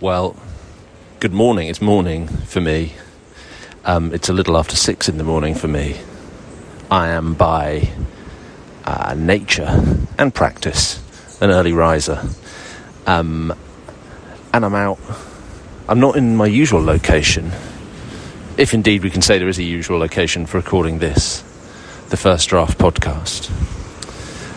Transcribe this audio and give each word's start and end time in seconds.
Well, 0.00 0.34
good 1.18 1.34
morning. 1.34 1.68
It's 1.68 1.82
morning 1.82 2.26
for 2.26 2.62
me. 2.62 2.94
Um, 3.84 4.14
it's 4.14 4.30
a 4.30 4.32
little 4.32 4.56
after 4.56 4.74
six 4.74 5.10
in 5.10 5.18
the 5.18 5.24
morning 5.24 5.54
for 5.54 5.68
me. 5.68 6.00
I 6.90 7.08
am 7.08 7.34
by 7.34 7.90
uh, 8.86 9.14
nature 9.14 9.68
and 10.16 10.34
practice 10.34 11.02
an 11.42 11.50
early 11.50 11.74
riser. 11.74 12.18
Um, 13.06 13.52
and 14.54 14.64
I'm 14.64 14.74
out. 14.74 14.98
I'm 15.86 16.00
not 16.00 16.16
in 16.16 16.34
my 16.34 16.46
usual 16.46 16.82
location, 16.82 17.52
if 18.56 18.72
indeed 18.72 19.02
we 19.02 19.10
can 19.10 19.20
say 19.20 19.38
there 19.38 19.48
is 19.48 19.58
a 19.58 19.64
usual 19.64 19.98
location 19.98 20.46
for 20.46 20.56
recording 20.56 21.00
this, 21.00 21.42
the 22.08 22.16
first 22.16 22.48
draft 22.48 22.78
podcast. 22.78 23.50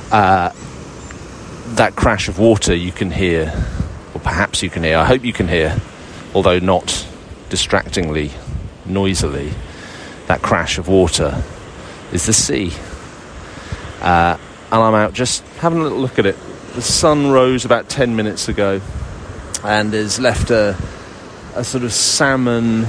Uh, 0.10 0.54
that 1.76 1.98
crash 1.98 2.30
of 2.30 2.40
water 2.40 2.74
you 2.74 2.94
can 2.94 3.12
hear, 3.12 3.52
or 4.14 4.22
perhaps 4.22 4.64
you 4.64 4.70
can 4.70 4.84
hear, 4.84 4.98
I 4.98 5.06
hope 5.06 5.24
you 5.24 5.34
can 5.34 5.48
hear, 5.48 5.80
although 6.34 6.60
not 6.60 7.08
distractingly, 7.50 8.32
noisily, 8.86 9.52
that 10.28 10.42
crash 10.42 10.78
of 10.78 10.88
water 10.88 11.44
is 12.12 12.26
the 12.26 12.34
sea. 12.34 12.72
Uh, 14.02 14.38
and 14.72 14.82
I'm 14.82 14.96
out 14.96 15.14
just 15.14 15.44
having 15.60 15.80
a 15.80 15.84
little 15.84 16.00
look 16.00 16.20
at 16.20 16.26
it. 16.26 16.38
The 16.74 16.82
sun 16.82 17.32
rose 17.32 17.66
about 17.66 17.90
10 17.90 18.16
minutes 18.16 18.50
ago 18.50 18.82
and 19.64 19.94
has 19.94 20.20
left 20.20 20.50
a, 20.50 20.76
a 21.56 21.64
sort 21.64 21.84
of 21.84 21.94
salmon, 21.94 22.88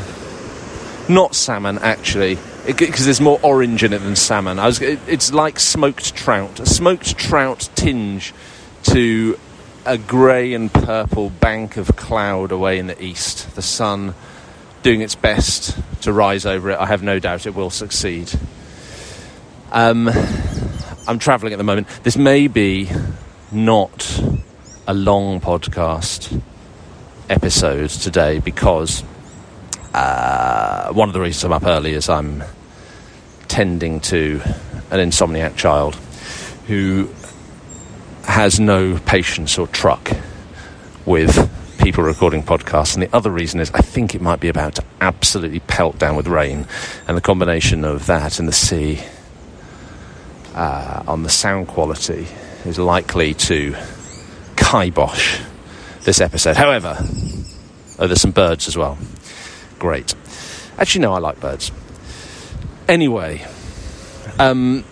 not 1.08 1.34
salmon 1.34 1.78
actually, 1.78 2.38
because 2.66 3.04
there's 3.04 3.20
more 3.20 3.38
orange 3.42 3.84
in 3.84 3.92
it 3.92 3.98
than 3.98 4.16
salmon. 4.16 4.56
Was, 4.56 4.80
it, 4.80 4.98
it's 5.06 5.32
like 5.32 5.60
smoked 5.60 6.14
trout, 6.14 6.60
a 6.60 6.66
smoked 6.66 7.18
trout 7.18 7.68
tinge 7.74 8.32
to 8.84 9.38
a 9.86 9.98
grey 9.98 10.54
and 10.54 10.72
purple 10.72 11.30
bank 11.30 11.76
of 11.76 11.94
cloud 11.96 12.52
away 12.52 12.78
in 12.78 12.86
the 12.86 13.02
east. 13.02 13.54
The 13.54 13.62
sun 13.62 14.14
doing 14.82 15.02
its 15.02 15.14
best 15.14 15.78
to 16.02 16.12
rise 16.12 16.46
over 16.46 16.70
it. 16.70 16.78
I 16.78 16.86
have 16.86 17.02
no 17.02 17.18
doubt 17.18 17.46
it 17.46 17.54
will 17.54 17.70
succeed. 17.70 18.32
Um, 19.72 20.08
I'm 21.06 21.18
travelling 21.18 21.52
at 21.52 21.56
the 21.56 21.64
moment. 21.64 21.88
This 22.02 22.16
may 22.16 22.48
be 22.48 22.90
not 23.52 24.22
a 24.86 24.94
long 24.94 25.40
podcast 25.40 26.40
episode 27.28 27.90
today 27.90 28.38
because 28.38 29.02
uh, 29.92 30.92
one 30.92 31.08
of 31.08 31.12
the 31.12 31.20
reasons 31.20 31.44
I'm 31.44 31.52
up 31.52 31.64
early 31.64 31.92
is 31.92 32.08
I'm 32.08 32.42
tending 33.48 34.00
to 34.00 34.40
an 34.90 35.00
insomniac 35.00 35.56
child 35.56 35.94
who 36.66 37.08
has 38.26 38.58
no 38.58 38.98
patience 38.98 39.58
or 39.58 39.66
truck 39.68 40.10
with 41.06 41.50
people 41.78 42.02
recording 42.02 42.42
podcasts. 42.42 42.94
And 42.94 43.02
the 43.02 43.14
other 43.14 43.30
reason 43.30 43.60
is 43.60 43.70
I 43.72 43.80
think 43.80 44.14
it 44.14 44.20
might 44.20 44.40
be 44.40 44.48
about 44.48 44.76
to 44.76 44.84
absolutely 45.00 45.60
pelt 45.60 45.98
down 45.98 46.16
with 46.16 46.26
rain. 46.26 46.66
And 47.06 47.16
the 47.16 47.20
combination 47.20 47.84
of 47.84 48.06
that 48.06 48.38
and 48.38 48.48
the 48.48 48.52
sea 48.52 49.00
uh, 50.54 51.02
on 51.06 51.22
the 51.22 51.28
sound 51.28 51.68
quality 51.68 52.26
is 52.64 52.78
likely 52.78 53.34
to 53.34 53.76
kibosh 54.56 55.40
this 56.02 56.20
episode. 56.20 56.56
However, 56.56 56.96
oh, 57.98 58.06
there's 58.06 58.20
some 58.20 58.30
birds 58.30 58.68
as 58.68 58.76
well. 58.76 58.96
Great. 59.78 60.14
Actually, 60.78 61.02
no, 61.02 61.12
I 61.12 61.18
like 61.18 61.40
birds. 61.40 61.70
Anyway, 62.88 63.46
um, 64.38 64.84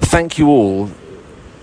thank 0.00 0.38
you 0.38 0.48
all 0.48 0.90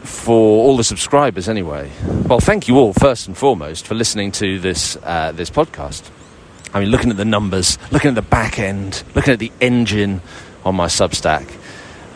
for 0.03 0.63
all 0.65 0.77
the 0.77 0.83
subscribers. 0.83 1.49
Anyway, 1.49 1.91
well, 2.25 2.39
thank 2.39 2.67
you 2.67 2.77
all 2.77 2.93
first 2.93 3.27
and 3.27 3.37
foremost 3.37 3.85
for 3.85 3.95
listening 3.95 4.31
to 4.33 4.59
this 4.59 4.97
uh, 5.03 5.31
this 5.31 5.49
podcast. 5.49 6.09
I 6.73 6.79
mean, 6.79 6.89
looking 6.89 7.09
at 7.09 7.17
the 7.17 7.25
numbers, 7.25 7.77
looking 7.91 8.09
at 8.09 8.15
the 8.15 8.21
back 8.21 8.59
end, 8.59 9.03
looking 9.15 9.33
at 9.33 9.39
the 9.39 9.51
engine 9.59 10.21
on 10.63 10.75
my 10.75 10.85
Substack, 10.85 11.51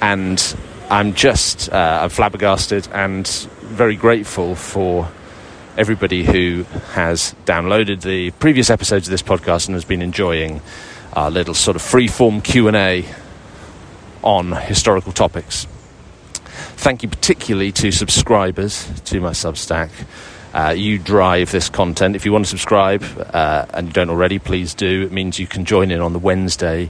and 0.01 0.55
I'm 0.89 1.13
just 1.13 1.71
uh, 1.71 1.99
I'm 2.03 2.09
flabbergasted 2.09 2.87
and 2.93 3.27
very 3.61 3.95
grateful 3.95 4.55
for 4.55 5.09
everybody 5.77 6.23
who 6.23 6.63
has 6.91 7.33
downloaded 7.45 8.01
the 8.03 8.29
previous 8.31 8.69
episodes 8.69 9.07
of 9.07 9.11
this 9.11 9.23
podcast 9.23 9.67
and 9.67 9.73
has 9.73 9.85
been 9.85 10.03
enjoying 10.03 10.61
our 11.13 11.31
little 11.31 11.55
sort 11.55 11.75
of 11.75 11.81
free-form 11.81 12.41
Q&A 12.41 13.05
on 14.21 14.51
historical 14.51 15.11
topics. 15.11 15.67
Thank 16.83 17.01
you 17.01 17.07
particularly 17.07 17.71
to 17.71 17.93
subscribers 17.93 18.99
to 19.05 19.21
my 19.21 19.29
Substack. 19.29 19.89
Uh, 20.53 20.73
you 20.75 20.99
drive 20.99 21.49
this 21.49 21.69
content. 21.69 22.13
If 22.17 22.25
you 22.25 22.33
want 22.33 22.43
to 22.43 22.49
subscribe 22.49 23.05
uh, 23.33 23.65
and 23.73 23.87
you 23.87 23.93
don't 23.93 24.09
already, 24.09 24.37
please 24.37 24.73
do. 24.73 25.03
It 25.03 25.13
means 25.13 25.39
you 25.39 25.47
can 25.47 25.63
join 25.63 25.91
in 25.91 26.01
on 26.01 26.11
the 26.11 26.19
Wednesday 26.19 26.87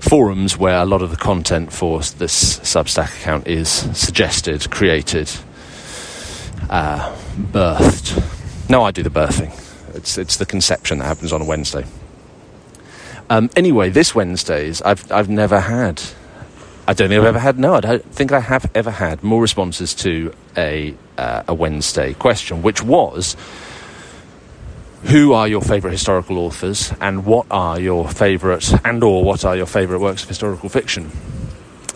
forums 0.00 0.58
where 0.58 0.78
a 0.78 0.84
lot 0.84 1.00
of 1.00 1.12
the 1.12 1.16
content 1.16 1.72
for 1.72 2.00
this 2.00 2.58
Substack 2.58 3.20
account 3.20 3.46
is 3.46 3.68
suggested, 3.96 4.68
created, 4.72 5.30
uh, 6.68 7.14
birthed. 7.36 8.68
No, 8.68 8.82
I 8.82 8.90
do 8.90 9.04
the 9.04 9.10
birthing. 9.10 9.52
It's 9.94 10.18
it's 10.18 10.38
the 10.38 10.46
conception 10.46 10.98
that 10.98 11.04
happens 11.04 11.32
on 11.32 11.40
a 11.40 11.44
Wednesday. 11.44 11.84
Um, 13.30 13.48
anyway, 13.54 13.90
this 13.90 14.12
Wednesdays 14.12 14.82
I've 14.82 15.12
I've 15.12 15.28
never 15.28 15.60
had. 15.60 16.02
I 16.88 16.92
don't 16.92 17.08
think 17.08 17.20
I've 17.20 17.26
ever 17.26 17.38
had. 17.38 17.58
No, 17.58 17.74
I 17.74 17.80
don't 17.80 18.04
think 18.14 18.30
I 18.30 18.38
have 18.38 18.70
ever 18.74 18.92
had 18.92 19.22
more 19.22 19.42
responses 19.42 19.94
to 19.96 20.32
a 20.56 20.94
uh, 21.18 21.42
a 21.48 21.54
Wednesday 21.54 22.14
question, 22.14 22.62
which 22.62 22.82
was. 22.82 23.36
Who 25.04 25.34
are 25.34 25.46
your 25.46 25.60
favourite 25.60 25.92
historical 25.92 26.38
authors, 26.38 26.92
and 27.00 27.24
what 27.24 27.46
are 27.50 27.78
your 27.78 28.08
favourite, 28.08 28.72
and 28.84 29.04
or 29.04 29.22
what 29.22 29.44
are 29.44 29.56
your 29.56 29.66
favourite 29.66 30.00
works 30.00 30.22
of 30.24 30.28
historical 30.28 30.68
fiction? 30.68 31.12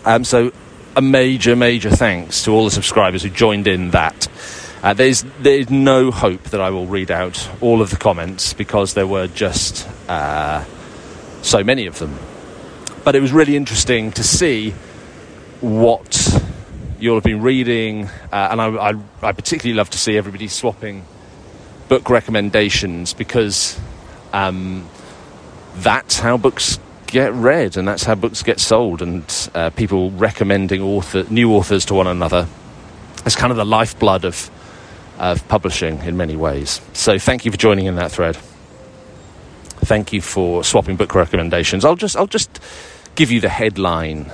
Um, 0.05 0.23
so, 0.23 0.53
a 0.95 1.03
major, 1.03 1.57
major 1.57 1.91
thanks 1.91 2.45
to 2.45 2.53
all 2.53 2.65
the 2.65 2.71
subscribers 2.71 3.23
who 3.23 3.31
joined 3.31 3.67
in 3.67 3.91
that. 3.91 4.29
Uh, 4.83 4.95
there's 4.95 5.25
there's 5.41 5.71
no 5.71 6.11
hope 6.11 6.43
that 6.45 6.61
I 6.61 6.71
will 6.71 6.87
read 6.87 7.11
out 7.11 7.49
all 7.61 7.83
of 7.83 7.91
the 7.91 7.97
comments 7.97 8.53
because 8.53 8.95
there 8.95 9.07
were 9.07 9.27
just 9.27 9.89
uh, 10.09 10.65
so 11.43 11.65
many 11.65 11.87
of 11.87 11.99
them. 11.99 12.17
But 13.11 13.17
it 13.17 13.23
was 13.23 13.33
really 13.33 13.57
interesting 13.57 14.13
to 14.13 14.23
see 14.23 14.71
what 15.61 16.41
you'll 17.01 17.17
have 17.17 17.25
been 17.25 17.43
reading, 17.43 18.05
uh, 18.07 18.49
and 18.53 18.63
I, 18.63 18.69
I, 18.69 18.95
I, 19.21 19.33
particularly 19.33 19.77
love 19.77 19.91
to 19.91 19.99
see 19.99 20.17
everybody 20.17 20.47
swapping 20.47 21.05
book 21.89 22.09
recommendations 22.09 23.13
because 23.13 23.77
um, 24.33 24.89
that's 25.79 26.21
how 26.21 26.37
books 26.37 26.79
get 27.09 27.33
read 27.33 27.77
and 27.77 27.89
that's 27.89 28.05
how 28.05 28.15
books 28.15 28.45
get 28.45 28.61
sold, 28.61 29.03
and 29.03 29.51
uh, 29.57 29.71
people 29.71 30.13
recommending 30.13 30.81
author, 30.81 31.25
new 31.31 31.53
authors 31.53 31.85
to 31.87 31.95
one 31.95 32.07
another. 32.07 32.47
It's 33.27 33.35
kind 33.35 33.51
of 33.51 33.57
the 33.57 33.67
lifeblood 33.67 34.25
of 34.25 34.49
of 35.19 35.49
publishing 35.49 35.99
in 36.05 36.17
many 36.17 36.37
ways. 36.37 36.81
So 36.93 37.19
thank 37.19 37.45
you 37.45 37.51
for 37.51 37.57
joining 37.57 37.87
in 37.87 37.97
that 37.97 38.13
thread. 38.13 38.37
Thank 39.83 40.13
you 40.13 40.21
for 40.21 40.63
swapping 40.63 40.95
book 40.95 41.17
recommendations. 41.17 41.85
I'll 41.85 41.97
just 41.97 42.17
I'll 42.17 42.29
just 42.29 42.61
give 43.15 43.31
you 43.31 43.41
the 43.41 43.49
headline. 43.49 44.31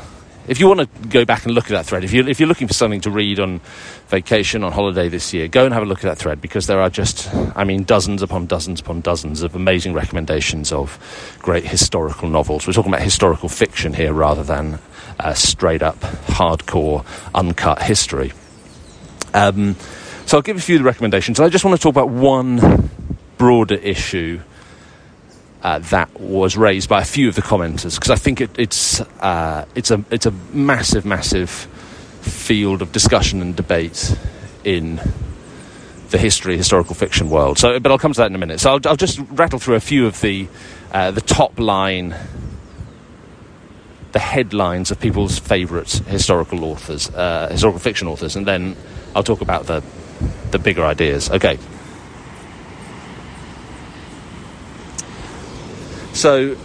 If 0.48 0.60
you 0.60 0.68
want 0.68 0.80
to 0.80 1.08
go 1.08 1.24
back 1.24 1.44
and 1.44 1.54
look 1.54 1.64
at 1.64 1.70
that 1.70 1.86
thread, 1.86 2.04
if 2.04 2.12
you're, 2.12 2.28
if 2.28 2.38
you're 2.38 2.48
looking 2.48 2.68
for 2.68 2.74
something 2.74 3.00
to 3.00 3.10
read 3.10 3.40
on 3.40 3.60
vacation, 4.08 4.62
on 4.62 4.70
holiday 4.70 5.08
this 5.08 5.34
year, 5.34 5.48
go 5.48 5.64
and 5.64 5.74
have 5.74 5.82
a 5.82 5.86
look 5.86 5.98
at 5.98 6.04
that 6.04 6.18
thread 6.18 6.40
because 6.40 6.68
there 6.68 6.80
are 6.80 6.88
just, 6.88 7.34
I 7.56 7.64
mean, 7.64 7.82
dozens 7.82 8.22
upon 8.22 8.46
dozens 8.46 8.80
upon 8.80 9.00
dozens 9.00 9.42
of 9.42 9.56
amazing 9.56 9.92
recommendations 9.92 10.72
of 10.72 11.36
great 11.40 11.64
historical 11.64 12.28
novels. 12.28 12.66
We're 12.66 12.74
talking 12.74 12.92
about 12.92 13.02
historical 13.02 13.48
fiction 13.48 13.92
here 13.92 14.12
rather 14.12 14.44
than 14.44 14.78
uh, 15.18 15.34
straight 15.34 15.82
up, 15.82 15.98
hardcore, 15.98 17.04
uncut 17.34 17.82
history. 17.82 18.32
Um, 19.34 19.74
so 20.26 20.38
I'll 20.38 20.42
give 20.42 20.56
a 20.56 20.60
few 20.60 20.76
of 20.76 20.82
the 20.82 20.86
recommendations. 20.86 21.40
I 21.40 21.48
just 21.48 21.64
want 21.64 21.76
to 21.76 21.82
talk 21.82 21.92
about 21.92 22.08
one 22.08 22.90
broader 23.36 23.74
issue 23.74 24.40
uh, 25.66 25.80
that 25.80 26.20
was 26.20 26.56
raised 26.56 26.88
by 26.88 27.00
a 27.00 27.04
few 27.04 27.28
of 27.28 27.34
the 27.34 27.42
commenters 27.42 27.96
because 27.96 28.10
I 28.10 28.14
think 28.14 28.40
it, 28.40 28.56
it's 28.56 29.00
uh, 29.00 29.66
it's 29.74 29.90
a 29.90 30.04
it's 30.12 30.24
a 30.24 30.30
massive, 30.52 31.04
massive 31.04 31.50
field 31.50 32.82
of 32.82 32.92
discussion 32.92 33.42
and 33.42 33.56
debate 33.56 34.16
in 34.62 35.00
the 36.10 36.18
history, 36.18 36.56
historical 36.56 36.94
fiction 36.94 37.30
world. 37.30 37.58
So, 37.58 37.80
but 37.80 37.90
I'll 37.90 37.98
come 37.98 38.12
to 38.12 38.20
that 38.20 38.26
in 38.26 38.36
a 38.36 38.38
minute. 38.38 38.60
So 38.60 38.74
I'll, 38.74 38.80
I'll 38.86 38.96
just 38.96 39.18
rattle 39.30 39.58
through 39.58 39.74
a 39.74 39.80
few 39.80 40.06
of 40.06 40.20
the 40.20 40.46
uh, 40.92 41.10
the 41.10 41.20
top 41.20 41.58
line, 41.58 42.14
the 44.12 44.20
headlines 44.20 44.92
of 44.92 45.00
people's 45.00 45.36
favourite 45.36 45.90
historical 45.90 46.64
authors, 46.64 47.10
uh, 47.10 47.48
historical 47.50 47.80
fiction 47.80 48.06
authors, 48.06 48.36
and 48.36 48.46
then 48.46 48.76
I'll 49.16 49.24
talk 49.24 49.40
about 49.40 49.66
the 49.66 49.82
the 50.52 50.60
bigger 50.60 50.84
ideas. 50.84 51.28
Okay. 51.28 51.58
So, 56.16 56.56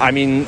I 0.00 0.10
mean, 0.10 0.44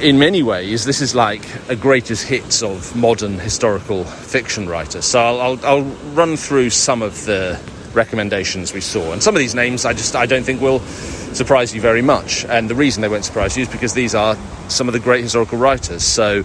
in 0.00 0.18
many 0.18 0.42
ways, 0.42 0.86
this 0.86 1.02
is 1.02 1.14
like 1.14 1.42
a 1.68 1.76
greatest 1.76 2.26
hits 2.26 2.62
of 2.62 2.96
modern 2.96 3.38
historical 3.38 4.04
fiction 4.04 4.66
writers. 4.66 5.04
So 5.04 5.20
I'll, 5.20 5.40
I'll, 5.40 5.66
I'll 5.66 5.82
run 6.14 6.38
through 6.38 6.70
some 6.70 7.02
of 7.02 7.26
the 7.26 7.60
recommendations 7.92 8.72
we 8.72 8.80
saw. 8.80 9.12
And 9.12 9.22
some 9.22 9.34
of 9.34 9.38
these 9.40 9.54
names 9.54 9.84
I 9.84 9.92
just 9.92 10.16
I 10.16 10.24
don't 10.24 10.44
think 10.44 10.62
will 10.62 10.80
surprise 10.80 11.74
you 11.74 11.80
very 11.82 12.00
much. 12.00 12.46
And 12.46 12.70
the 12.70 12.74
reason 12.74 13.02
they 13.02 13.08
won't 13.08 13.26
surprise 13.26 13.54
you 13.54 13.64
is 13.64 13.68
because 13.68 13.92
these 13.92 14.14
are 14.14 14.34
some 14.68 14.88
of 14.88 14.94
the 14.94 15.00
great 15.00 15.22
historical 15.22 15.58
writers. 15.58 16.04
So 16.04 16.42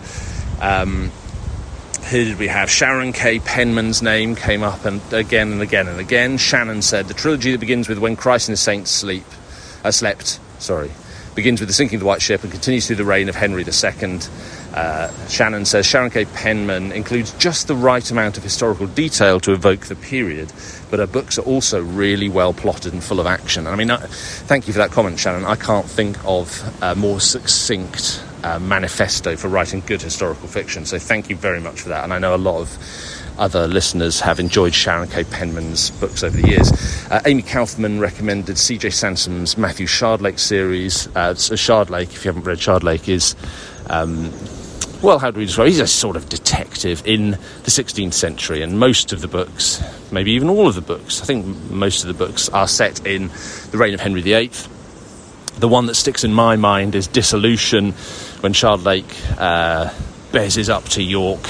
um, 0.60 1.10
who 2.10 2.26
did 2.26 2.38
we 2.38 2.50
have? 2.50 2.70
Sharon 2.70 3.14
K. 3.14 3.40
Penman's 3.40 4.02
name 4.02 4.36
came 4.36 4.62
up 4.62 4.84
and 4.84 5.02
again 5.14 5.54
and 5.54 5.62
again 5.62 5.88
and 5.88 6.02
again. 6.02 6.38
Shannon 6.38 6.82
said 6.82 7.08
the 7.08 7.14
trilogy 7.14 7.54
that 7.54 7.60
begins 7.60 7.88
with 7.88 7.98
When 7.98 8.18
Christ 8.18 8.50
and 8.50 8.54
His 8.54 8.60
Saints 8.60 8.92
Sleep, 8.92 9.24
uh, 9.86 9.92
slept, 9.92 10.40
sorry, 10.62 10.92
begins 11.36 11.60
with 11.60 11.70
the 11.70 11.74
sinking 11.74 11.98
of 11.98 12.02
the 12.02 12.06
White 12.06 12.22
Ship 12.22 12.42
and 12.44 12.52
continues 12.52 12.88
through 12.88 12.98
the 12.98 13.06
reign 13.06 13.30
of 13.30 13.36
Henry 13.36 13.64
II. 13.64 14.20
Uh, 14.74 15.28
Shannon 15.28 15.66
says 15.66 15.86
Sharon 15.86 16.10
K. 16.10 16.26
Penman 16.26 16.92
includes 16.92 17.34
just 17.34 17.68
the 17.68 17.76
right 17.76 18.10
amount 18.10 18.38
of 18.38 18.44
historical 18.44 18.88
detail 18.88 19.40
to 19.42 19.52
evoke 19.52 19.88
the 19.88 19.96
period, 19.96 20.52
but 20.90 21.00
her 21.00 21.08
books 21.08 21.38
are 21.38 21.44
also 21.44 21.82
really 21.82 22.30
well 22.30 22.54
plotted 22.54 22.94
and 22.94 23.04
full 23.04 23.20
of 23.20 23.28
action. 23.28 23.68
I 23.68 23.76
mean, 23.76 23.92
uh, 23.92 23.98
thank 24.10 24.68
you 24.68 24.74
for 24.74 24.80
that 24.80 24.92
comment, 24.92 25.20
Shannon. 25.20 25.46
I 25.46 25.56
can't 25.56 25.90
think 25.90 26.18
of 26.26 26.62
a 26.82 26.96
more 26.96 27.20
succinct 27.20 28.24
uh, 28.44 28.60
manifesto 28.60 29.36
for 29.36 29.50
writing 29.50 29.84
good 29.86 30.02
historical 30.02 30.48
fiction, 30.48 30.86
so 30.86 31.00
thank 31.00 31.30
you 31.30 31.36
very 31.36 31.60
much 31.60 31.82
for 31.82 31.90
that. 31.90 32.04
And 32.04 32.14
I 32.14 32.20
know 32.20 32.36
a 32.36 32.38
lot 32.38 32.62
of 32.62 33.31
other 33.42 33.68
listeners 33.68 34.22
have 34.22 34.40
enjoyed 34.40 34.74
Sharon 34.74 35.10
K. 35.10 35.24
Penman's 35.24 35.90
books 35.90 36.24
over 36.24 36.38
the 36.38 36.48
years. 36.48 36.72
Uh, 37.10 37.22
Amy 37.26 37.42
Kaufman 37.42 38.00
recommended 38.00 38.58
C.J. 38.58 38.92
Sansom's 38.92 39.58
Matthew 39.58 39.88
Shardlake 39.88 40.38
series. 40.38 41.08
Uh, 41.08 41.34
Shardlake, 41.34 42.14
if 42.14 42.24
you 42.24 42.30
haven't 42.30 42.44
read 42.44 42.60
Shardlake, 42.60 43.10
is 43.10 43.36
um, 43.90 44.32
well, 45.02 45.18
how 45.18 45.32
do 45.32 45.40
we 45.40 45.48
describe? 45.48 45.68
He's 45.68 45.80
a 45.80 45.88
sort 45.88 46.16
of 46.16 46.30
detective 46.30 47.02
in 47.06 47.32
the 47.32 47.72
16th 47.72 48.14
century, 48.14 48.62
and 48.62 48.80
most 48.80 49.12
of 49.12 49.22
the 49.22 49.28
books, 49.28 49.82
maybe 50.12 50.34
even 50.34 50.48
all 50.48 50.68
of 50.68 50.76
the 50.76 50.82
books, 50.82 51.24
I 51.24 51.26
think 51.26 51.46
most 51.72 52.04
of 52.04 52.08
the 52.08 52.14
books 52.14 52.48
are 52.50 52.68
set 52.68 53.06
in 53.08 53.32
the 53.72 53.80
reign 53.80 53.96
of 53.96 54.00
Henry 54.00 54.22
VIII. 54.22 54.52
The 55.58 55.68
one 55.68 55.88
that 55.88 55.96
sticks 55.96 56.24
in 56.24 56.32
my 56.32 56.56
mind 56.56 56.94
is 56.94 57.08
Dissolution, 57.08 57.94
when 58.42 58.54
Shardlake 58.54 59.12
uh, 59.40 59.92
bears 60.32 60.70
up 60.70 60.86
to 60.90 61.02
York 61.02 61.50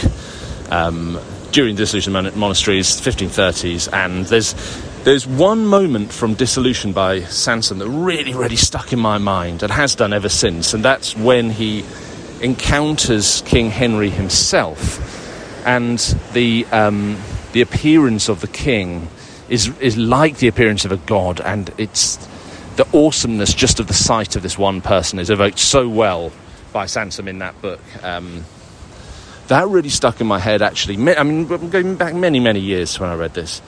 um, 0.72 1.20
during 1.52 1.76
Dissolution 1.76 2.14
Mon- 2.14 2.38
Monasteries, 2.38 3.00
1530s, 3.02 3.92
and 3.94 4.26
there's 4.26 4.54
there's 5.04 5.26
one 5.26 5.66
moment 5.66 6.14
from 6.14 6.36
Dissolution 6.36 6.94
by 6.94 7.22
Sansom 7.22 7.80
that 7.80 7.90
really, 7.90 8.34
really 8.34 8.56
stuck 8.56 8.94
in 8.94 9.00
my 9.00 9.18
mind 9.18 9.64
and 9.64 9.72
has 9.72 9.96
done 9.96 10.14
ever 10.14 10.30
since, 10.30 10.74
and 10.74 10.86
that's 10.86 11.16
when 11.16 11.50
he 11.50 11.84
encounters 12.42 13.42
King 13.46 13.70
Henry 13.70 14.10
himself, 14.10 15.00
and 15.66 16.00
the 16.34 16.66
um, 16.72 17.18
the 17.54 17.62
appearance 17.62 18.30
of 18.30 18.42
the 18.42 18.48
king 18.48 19.08
is 19.50 19.68
is 19.80 19.98
like 19.98 20.38
the 20.38 20.48
appearance 20.48 20.86
of 20.86 20.92
a 20.92 20.98
god, 20.98 21.42
and 21.42 21.72
it's 21.78 22.18
the 22.76 22.88
awesomeness 22.94 23.54
just 23.54 23.80
of 23.80 23.88
the 23.88 23.94
sight 23.94 24.36
of 24.36 24.44
this 24.44 24.58
one 24.58 24.82
person 24.82 25.20
is 25.20 25.30
evoked 25.30 25.60
so 25.60 25.90
well 25.90 26.32
by 26.72 26.86
Sansom 26.86 27.28
in 27.28 27.40
that 27.40 27.62
book. 27.62 27.82
Um, 28.04 28.46
that 29.52 29.68
really 29.68 29.90
stuck 29.90 30.22
in 30.22 30.28
my 30.28 30.40
head. 30.40 30.62
Actually, 30.62 30.96
I 30.96 31.24
mean, 31.24 31.52
I'm 31.52 31.70
going 31.70 31.96
back 31.96 32.14
many 32.14 32.40
many 32.40 32.62
years 32.62 33.00
when 33.00 33.10
I 33.10 33.16
read 33.16 33.34
this. 33.34 33.62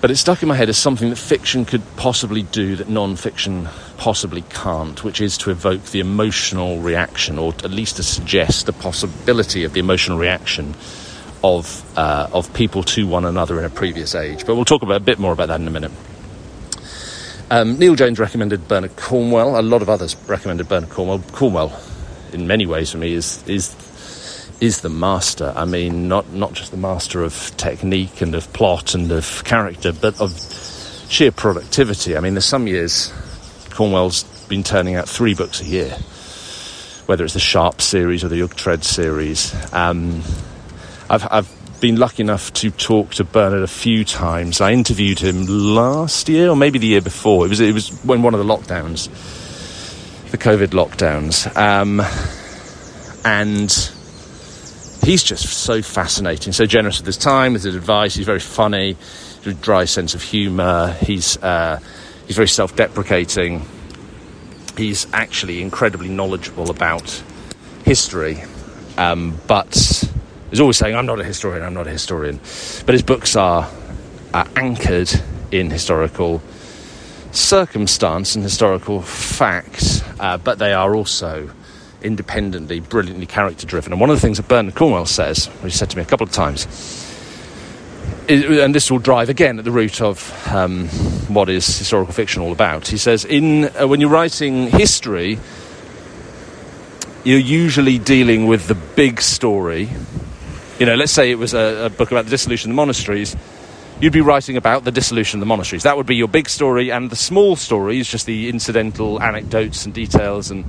But 0.00 0.10
it 0.10 0.16
stuck 0.16 0.40
in 0.42 0.48
my 0.48 0.54
head 0.54 0.70
as 0.70 0.78
something 0.78 1.10
that 1.10 1.16
fiction 1.16 1.66
could 1.66 1.82
possibly 1.96 2.42
do 2.42 2.76
that 2.76 2.88
non 2.88 3.16
fiction 3.16 3.68
possibly 3.98 4.42
can't, 4.48 5.02
which 5.04 5.20
is 5.20 5.36
to 5.38 5.50
evoke 5.50 5.82
the 5.86 6.00
emotional 6.00 6.78
reaction, 6.78 7.38
or 7.38 7.52
at 7.52 7.70
least 7.70 7.96
to 7.96 8.02
suggest 8.02 8.64
the 8.64 8.72
possibility 8.72 9.64
of 9.64 9.74
the 9.74 9.80
emotional 9.80 10.16
reaction 10.16 10.74
of, 11.44 11.84
uh, 11.98 12.30
of 12.32 12.52
people 12.54 12.82
to 12.82 13.06
one 13.06 13.26
another 13.26 13.58
in 13.58 13.64
a 13.66 13.70
previous 13.70 14.14
age. 14.14 14.46
But 14.46 14.54
we'll 14.54 14.64
talk 14.64 14.82
about, 14.82 14.96
a 14.96 15.04
bit 15.04 15.18
more 15.18 15.32
about 15.32 15.48
that 15.48 15.60
in 15.60 15.68
a 15.68 15.70
minute. 15.70 15.92
Um, 17.50 17.78
Neil 17.78 17.94
Jones 17.94 18.18
recommended 18.18 18.68
Bernard 18.68 18.96
Cornwell. 18.96 19.60
A 19.60 19.62
lot 19.62 19.82
of 19.82 19.90
others 19.90 20.16
recommended 20.26 20.66
Bernard 20.66 20.88
Cornwell. 20.88 21.22
Cornwell, 21.32 21.78
in 22.32 22.46
many 22.46 22.64
ways 22.64 22.92
for 22.92 22.98
me, 22.98 23.12
is, 23.12 23.46
is 23.46 23.74
is 24.60 24.82
the 24.82 24.88
master. 24.88 25.52
I 25.56 25.64
mean, 25.64 26.08
not 26.08 26.30
not 26.32 26.52
just 26.52 26.70
the 26.70 26.76
master 26.76 27.22
of 27.22 27.56
technique 27.56 28.20
and 28.20 28.34
of 28.34 28.52
plot 28.52 28.94
and 28.94 29.10
of 29.10 29.42
character, 29.44 29.92
but 29.92 30.20
of 30.20 30.32
sheer 31.08 31.32
productivity. 31.32 32.16
I 32.16 32.20
mean, 32.20 32.34
there's 32.34 32.44
some 32.44 32.66
years 32.66 33.12
Cornwell's 33.70 34.24
been 34.48 34.62
turning 34.62 34.96
out 34.96 35.08
three 35.08 35.34
books 35.34 35.60
a 35.60 35.64
year, 35.64 35.90
whether 37.06 37.24
it's 37.24 37.34
the 37.34 37.40
Sharpe 37.40 37.80
series 37.80 38.22
or 38.22 38.28
the 38.28 38.40
Uhtred 38.40 38.84
series. 38.84 39.54
Um, 39.72 40.22
I've, 41.08 41.26
I've 41.30 41.80
been 41.80 41.96
lucky 41.96 42.22
enough 42.22 42.52
to 42.54 42.70
talk 42.70 43.12
to 43.12 43.24
Bernard 43.24 43.62
a 43.62 43.66
few 43.66 44.04
times. 44.04 44.60
I 44.60 44.72
interviewed 44.72 45.18
him 45.18 45.46
last 45.46 46.28
year 46.28 46.50
or 46.50 46.56
maybe 46.56 46.78
the 46.78 46.88
year 46.88 47.00
before. 47.00 47.46
It 47.46 47.48
was 47.48 47.60
it 47.60 47.72
was 47.72 47.90
when 48.04 48.22
one 48.22 48.34
of 48.34 48.38
the 48.38 48.44
lockdowns, 48.44 49.08
the 50.30 50.38
COVID 50.38 50.68
lockdowns, 50.68 51.46
um, 51.56 52.00
and 53.24 53.70
he's 55.02 55.22
just 55.22 55.48
so 55.48 55.82
fascinating, 55.82 56.52
so 56.52 56.66
generous 56.66 56.98
with 56.98 57.06
his 57.06 57.16
time, 57.16 57.52
with 57.52 57.64
his 57.64 57.74
advice. 57.74 58.14
He's 58.14 58.26
very 58.26 58.40
funny, 58.40 58.96
dry 59.60 59.84
sense 59.84 60.14
of 60.14 60.22
humour. 60.22 60.92
He's 61.00 61.36
uh, 61.38 61.80
he's 62.26 62.36
very 62.36 62.48
self-deprecating. 62.48 63.66
He's 64.76 65.06
actually 65.12 65.62
incredibly 65.62 66.08
knowledgeable 66.08 66.70
about 66.70 67.22
history, 67.84 68.42
um, 68.96 69.38
but 69.46 69.74
he's 70.50 70.60
always 70.60 70.76
saying, 70.76 70.94
"I'm 70.94 71.06
not 71.06 71.20
a 71.20 71.24
historian. 71.24 71.64
I'm 71.64 71.74
not 71.74 71.86
a 71.86 71.90
historian." 71.90 72.36
But 72.86 72.94
his 72.94 73.02
books 73.02 73.36
are, 73.36 73.68
are 74.32 74.46
anchored 74.56 75.10
in 75.50 75.70
historical 75.70 76.42
circumstance 77.32 78.34
and 78.34 78.42
historical 78.42 79.02
fact, 79.02 80.02
uh, 80.18 80.36
but 80.38 80.58
they 80.58 80.72
are 80.72 80.94
also 80.94 81.50
independently, 82.02 82.80
brilliantly 82.80 83.26
character 83.26 83.66
driven. 83.66 83.92
And 83.92 84.00
one 84.00 84.10
of 84.10 84.16
the 84.16 84.20
things 84.20 84.36
that 84.36 84.48
Bernard 84.48 84.74
Cornwell 84.74 85.06
says, 85.06 85.46
which 85.62 85.72
he 85.72 85.78
said 85.78 85.90
to 85.90 85.96
me 85.96 86.02
a 86.02 86.06
couple 86.06 86.26
of 86.26 86.32
times, 86.32 86.66
and 88.28 88.74
this 88.74 88.90
will 88.90 88.98
drive 88.98 89.28
again 89.28 89.58
at 89.58 89.64
the 89.64 89.70
root 89.70 90.00
of 90.00 90.48
um, 90.52 90.88
what 91.28 91.48
is 91.48 91.66
historical 91.66 92.12
fiction 92.12 92.42
all 92.42 92.52
about. 92.52 92.86
He 92.86 92.96
says, 92.96 93.24
in 93.24 93.64
uh, 93.76 93.88
when 93.88 94.00
you're 94.00 94.10
writing 94.10 94.68
history, 94.68 95.38
you're 97.24 97.38
usually 97.38 97.98
dealing 97.98 98.46
with 98.46 98.68
the 98.68 98.74
big 98.74 99.20
story. 99.20 99.88
You 100.78 100.86
know, 100.86 100.94
let's 100.94 101.12
say 101.12 101.30
it 101.30 101.38
was 101.38 101.54
a, 101.54 101.86
a 101.86 101.90
book 101.90 102.10
about 102.10 102.24
the 102.24 102.30
dissolution 102.30 102.70
of 102.70 102.74
the 102.74 102.80
monasteries 102.80 103.36
you'd 104.00 104.12
be 104.12 104.20
writing 104.22 104.56
about 104.56 104.84
the 104.84 104.90
dissolution 104.90 105.38
of 105.38 105.40
the 105.40 105.46
monasteries. 105.46 105.82
That 105.82 105.96
would 105.96 106.06
be 106.06 106.16
your 106.16 106.28
big 106.28 106.48
story, 106.48 106.90
and 106.90 107.10
the 107.10 107.16
small 107.16 107.54
story 107.56 108.00
is 108.00 108.08
just 108.08 108.26
the 108.26 108.48
incidental 108.48 109.22
anecdotes 109.22 109.84
and 109.84 109.94
details 109.94 110.50
and 110.50 110.64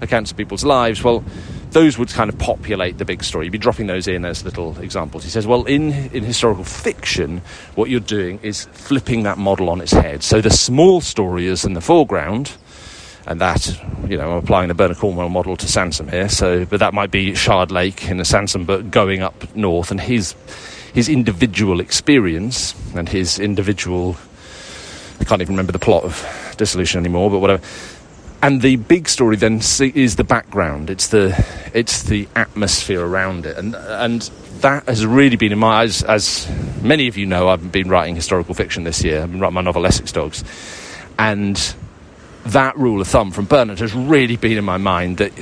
accounts 0.00 0.30
of 0.30 0.36
people's 0.36 0.64
lives, 0.64 1.02
well, 1.02 1.24
those 1.70 1.98
would 1.98 2.08
kind 2.08 2.28
of 2.28 2.38
populate 2.38 2.98
the 2.98 3.04
big 3.04 3.22
story. 3.22 3.46
You'd 3.46 3.52
be 3.52 3.58
dropping 3.58 3.86
those 3.86 4.08
in 4.08 4.24
as 4.24 4.44
little 4.44 4.76
examples. 4.78 5.24
He 5.24 5.30
says, 5.30 5.46
well, 5.46 5.64
in, 5.64 5.92
in 6.12 6.24
historical 6.24 6.64
fiction, 6.64 7.42
what 7.74 7.90
you're 7.90 8.00
doing 8.00 8.40
is 8.42 8.64
flipping 8.72 9.22
that 9.22 9.38
model 9.38 9.70
on 9.70 9.80
its 9.80 9.92
head. 9.92 10.22
So 10.22 10.40
the 10.40 10.50
small 10.50 11.00
story 11.00 11.46
is 11.46 11.64
in 11.64 11.74
the 11.74 11.80
foreground, 11.80 12.56
and 13.26 13.40
that, 13.40 13.80
you 14.08 14.16
know, 14.16 14.32
I'm 14.32 14.38
applying 14.38 14.68
the 14.68 14.74
Bernard 14.74 14.96
Cornwell 14.96 15.28
model 15.28 15.56
to 15.56 15.68
Sansom 15.68 16.08
here. 16.08 16.28
So, 16.28 16.64
but 16.64 16.80
that 16.80 16.92
might 16.94 17.10
be 17.10 17.32
Shardlake 17.32 18.10
in 18.10 18.16
the 18.16 18.24
Sansom 18.24 18.64
book 18.64 18.90
going 18.90 19.22
up 19.22 19.54
north, 19.54 19.90
and 19.90 20.00
his 20.00 20.34
his 20.92 21.08
individual 21.08 21.78
experience 21.78 22.74
and 22.96 23.08
his 23.08 23.38
individual. 23.38 24.16
I 25.20 25.24
can't 25.24 25.40
even 25.42 25.52
remember 25.52 25.70
the 25.70 25.78
plot 25.78 26.02
of 26.02 26.54
Dissolution 26.56 26.98
anymore, 26.98 27.30
but 27.30 27.38
whatever 27.38 27.62
and 28.42 28.62
the 28.62 28.76
big 28.76 29.08
story 29.08 29.36
then 29.36 29.60
is 29.80 30.16
the 30.16 30.24
background. 30.24 30.90
It's 30.90 31.08
the 31.08 31.34
it's 31.74 32.02
the 32.02 32.28
atmosphere 32.34 33.04
around 33.04 33.46
it, 33.46 33.56
and 33.56 33.74
and 33.74 34.22
that 34.60 34.86
has 34.86 35.04
really 35.04 35.36
been 35.36 35.52
in 35.52 35.58
my 35.58 35.82
eyes. 35.82 36.02
As 36.02 36.48
many 36.82 37.08
of 37.08 37.16
you 37.16 37.26
know, 37.26 37.48
I've 37.48 37.70
been 37.70 37.88
writing 37.88 38.14
historical 38.14 38.54
fiction 38.54 38.84
this 38.84 39.04
year. 39.04 39.22
I've 39.22 39.30
been 39.30 39.40
writing 39.40 39.54
my 39.54 39.60
novel 39.60 39.86
Essex 39.86 40.12
Dogs, 40.12 40.44
and 41.18 41.74
that 42.46 42.76
rule 42.78 43.00
of 43.00 43.08
thumb 43.08 43.30
from 43.30 43.44
Bernard 43.44 43.80
has 43.80 43.94
really 43.94 44.36
been 44.36 44.56
in 44.56 44.64
my 44.64 44.78
mind 44.78 45.18
that 45.18 45.32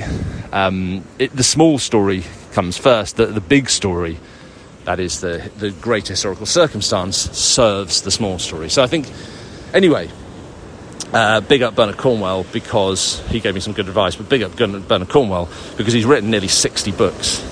um, 0.51 1.05
it, 1.17 1.33
the 1.35 1.43
small 1.43 1.79
story 1.79 2.23
comes 2.51 2.77
first. 2.77 3.15
The, 3.15 3.27
the 3.27 3.41
big 3.41 3.69
story, 3.69 4.17
that 4.83 4.99
is 4.99 5.21
the 5.21 5.49
the 5.57 5.71
great 5.71 6.07
historical 6.07 6.45
circumstance, 6.45 7.15
serves 7.15 8.01
the 8.01 8.11
small 8.11 8.39
story. 8.39 8.69
So 8.69 8.83
I 8.83 8.87
think, 8.87 9.09
anyway, 9.73 10.09
uh, 11.13 11.41
big 11.41 11.61
up 11.61 11.75
Bernard 11.75 11.97
Cornwell 11.97 12.45
because 12.51 13.19
he 13.29 13.39
gave 13.39 13.55
me 13.55 13.61
some 13.61 13.73
good 13.73 13.87
advice, 13.87 14.15
but 14.15 14.29
big 14.29 14.43
up 14.43 14.55
Bernard 14.55 15.09
Cornwell 15.09 15.49
because 15.77 15.93
he's 15.93 16.05
written 16.05 16.29
nearly 16.29 16.47
60 16.47 16.91
books. 16.91 17.43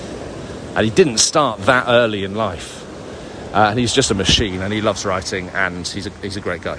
And 0.76 0.84
he 0.84 0.90
didn't 0.90 1.18
start 1.18 1.60
that 1.62 1.86
early 1.88 2.24
in 2.24 2.34
life. 2.34 2.84
Uh, 3.52 3.68
and 3.70 3.78
he's 3.78 3.94
just 3.94 4.10
a 4.10 4.14
machine 4.14 4.60
and 4.60 4.72
he 4.72 4.80
loves 4.80 5.04
writing 5.04 5.48
and 5.48 5.86
he's 5.86 6.06
a, 6.06 6.10
he's 6.20 6.36
a 6.36 6.40
great 6.40 6.62
guy. 6.62 6.78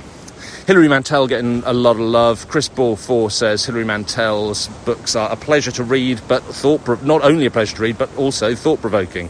Hilary 0.67 0.87
Mantel 0.87 1.27
getting 1.27 1.63
a 1.65 1.73
lot 1.73 1.91
of 1.91 2.01
love. 2.01 2.47
Chris 2.47 2.69
Ball 2.69 2.95
4 2.95 3.31
says 3.31 3.65
Hilary 3.65 3.85
Mantel's 3.85 4.67
books 4.85 5.15
are 5.15 5.31
a 5.31 5.35
pleasure 5.35 5.71
to 5.71 5.83
read, 5.83 6.21
but 6.27 6.43
thought 6.43 7.03
not 7.03 7.23
only 7.23 7.47
a 7.47 7.51
pleasure 7.51 7.75
to 7.75 7.81
read, 7.81 7.97
but 7.97 8.15
also 8.17 8.53
thought 8.53 8.79
provoking. 8.79 9.29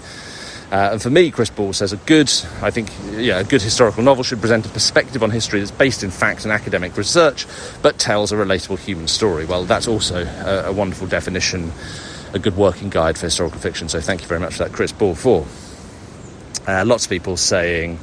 Uh, 0.72 0.90
and 0.92 1.02
for 1.02 1.10
me, 1.10 1.32
Chris 1.32 1.50
Ball 1.50 1.74
says 1.74 1.94
a 1.94 1.98
good, 1.98 2.32
I 2.62 2.70
think, 2.70 2.90
yeah, 3.14 3.40
a 3.40 3.44
good 3.44 3.62
historical 3.62 4.04
novel 4.04 4.24
should 4.24 4.40
present 4.40 4.66
a 4.68 4.70
perspective 4.70 5.24
on 5.24 5.32
history 5.32 5.60
that's 5.60 5.72
based 5.72 6.04
in 6.04 6.12
fact 6.12 6.44
and 6.44 6.52
academic 6.52 6.96
research, 6.96 7.48
but 7.82 7.98
tells 7.98 8.32
a 8.32 8.36
relatable 8.36 8.78
human 8.78 9.08
story. 9.08 9.46
Well, 9.46 9.66
that's 9.66 9.88
also 9.88 10.26
a, 10.26 10.68
a 10.68 10.72
wonderful 10.72 11.08
definition, 11.08 11.72
a 12.34 12.40
good 12.40 12.56
working 12.56 12.90
guide 12.90 13.18
for 13.18 13.26
historical 13.26 13.60
fiction. 13.60 13.90
So 13.90 14.00
thank 14.00 14.22
you 14.22 14.28
very 14.28 14.40
much 14.40 14.58
for 14.58 14.66
that, 14.66 14.74
Chris 14.74 14.92
Ball. 14.92 15.16
For 15.16 15.48
uh, 16.68 16.86
lots 16.86 17.06
of 17.06 17.10
people 17.10 17.36
saying. 17.36 17.98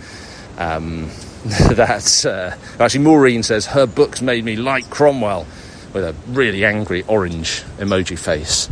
Um, 0.58 1.10
that 1.46 2.26
uh, 2.26 2.82
actually 2.82 3.04
Maureen 3.04 3.44
says 3.44 3.66
her 3.66 3.86
books 3.86 4.20
made 4.20 4.44
me 4.44 4.56
like 4.56 4.90
Cromwell 4.90 5.46
with 5.92 6.02
a 6.02 6.12
really 6.32 6.64
angry 6.64 7.04
orange 7.06 7.62
emoji 7.78 8.18
face. 8.18 8.68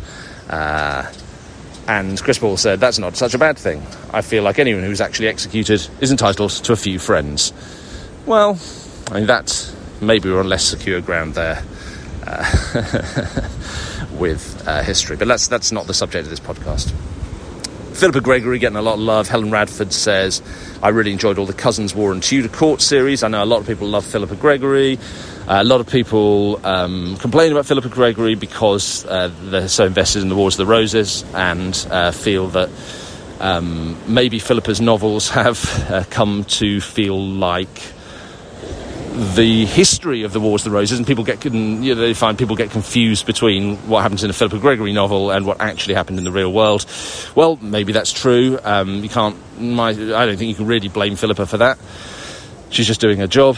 Uh, 0.51 1.13
and 1.87 2.21
Chris 2.23 2.39
Ball 2.39 2.57
said, 2.57 2.81
That's 2.81 2.99
not 2.99 3.17
such 3.17 3.35
a 3.35 3.39
bad 3.39 3.59
thing. 3.59 3.83
I 4.13 4.23
feel 4.23 4.43
like 4.43 4.59
anyone 4.59 4.83
who's 4.83 5.01
actually 5.01 5.29
executed 5.29 5.87
is 6.01 6.11
entitled 6.11 6.51
to 6.51 6.73
a 6.73 6.77
few 6.77 6.99
friends. 6.99 7.53
Well, 8.27 8.59
I 9.11 9.15
mean, 9.15 9.27
that 9.27 9.73
maybe 10.01 10.31
we're 10.31 10.41
on 10.41 10.49
less 10.49 10.65
secure 10.65 11.01
ground 11.01 11.35
there 11.35 11.63
uh, 12.27 13.49
with 14.19 14.65
uh, 14.67 14.83
history, 14.83 15.17
but 15.17 15.29
that's, 15.29 15.49
that's 15.49 15.73
not 15.73 15.87
the 15.87 15.95
subject 15.95 16.25
of 16.25 16.31
this 16.31 16.41
podcast. 16.41 16.93
Philippa 17.95 18.23
Gregory 18.23 18.59
getting 18.59 18.77
a 18.77 18.83
lot 18.83 18.95
of 18.95 19.01
love. 19.01 19.29
Helen 19.29 19.53
Radford 19.53 19.93
says, 19.93 20.43
I 20.83 20.89
really 20.89 21.13
enjoyed 21.13 21.39
all 21.39 21.47
the 21.47 21.53
Cousins 21.53 21.95
War 21.95 22.13
and 22.13 22.21
Tudor 22.23 22.49
Court 22.49 22.81
series. 22.81 23.23
I 23.23 23.29
know 23.29 23.43
a 23.43 23.47
lot 23.47 23.61
of 23.61 23.67
people 23.67 23.87
love 23.87 24.05
Philippa 24.05 24.35
Gregory. 24.35 24.99
Uh, 25.47 25.61
a 25.61 25.65
lot 25.65 25.79
of 25.79 25.87
people 25.87 26.59
um, 26.65 27.19
complain 27.19 27.53
about 27.53 27.67
Philippa 27.67 27.91
Gregory 27.91 28.35
because 28.35 29.05
uh, 29.05 29.31
they're 29.43 29.69
so 29.69 29.85
invested 29.85 30.23
in 30.23 30.31
the 30.31 30.35
Wars 30.35 30.55
of 30.55 30.67
the 30.67 30.71
Roses 30.71 31.23
and 31.35 31.87
uh, 31.91 32.13
feel 32.13 32.49
that 32.49 32.71
um, 33.41 33.95
maybe 34.07 34.39
Philippa's 34.39 34.81
novels 34.81 35.29
have 35.41 35.91
uh, 35.91 36.05
come 36.09 36.45
to 36.45 36.81
feel 36.81 37.23
like 37.23 37.83
the 39.35 39.67
history 39.67 40.23
of 40.23 40.33
the 40.33 40.41
Wars 40.41 40.63
of 40.65 40.73
the 40.73 40.77
Roses, 40.77 40.99
and 40.99 41.07
people 41.07 41.25
get 41.25 41.45
you 41.45 41.51
know, 41.51 41.95
they 41.95 42.15
find 42.15 42.39
people 42.39 42.57
get 42.57 42.71
confused 42.71 43.27
between 43.27 43.77
what 43.87 44.01
happens 44.01 44.25
in 44.25 44.31
a 44.31 44.33
Philippa 44.33 44.59
Gregory 44.59 44.93
novel 44.93 45.31
and 45.31 45.47
what 45.47 45.61
actually 45.61 45.95
happened 45.95 46.19
in 46.19 46.25
the 46.25 46.33
real 46.33 46.53
world. 46.53 46.87
Well, 47.35 47.57
maybe 47.61 47.93
that's 47.93 48.13
true. 48.13 48.59
Um, 48.65 49.05
you 49.05 49.09
can't. 49.09 49.37
My, 49.61 49.91
I 49.91 49.95
don't 49.95 50.37
think 50.37 50.49
you 50.49 50.55
can 50.55 50.67
really 50.67 50.89
blame 50.89 51.17
Philippa 51.17 51.47
for 51.47 51.59
that. 51.59 51.79
She's 52.75 52.89
just 52.89 53.01
doing 53.01 53.19
her 53.19 53.29
job, 53.29 53.57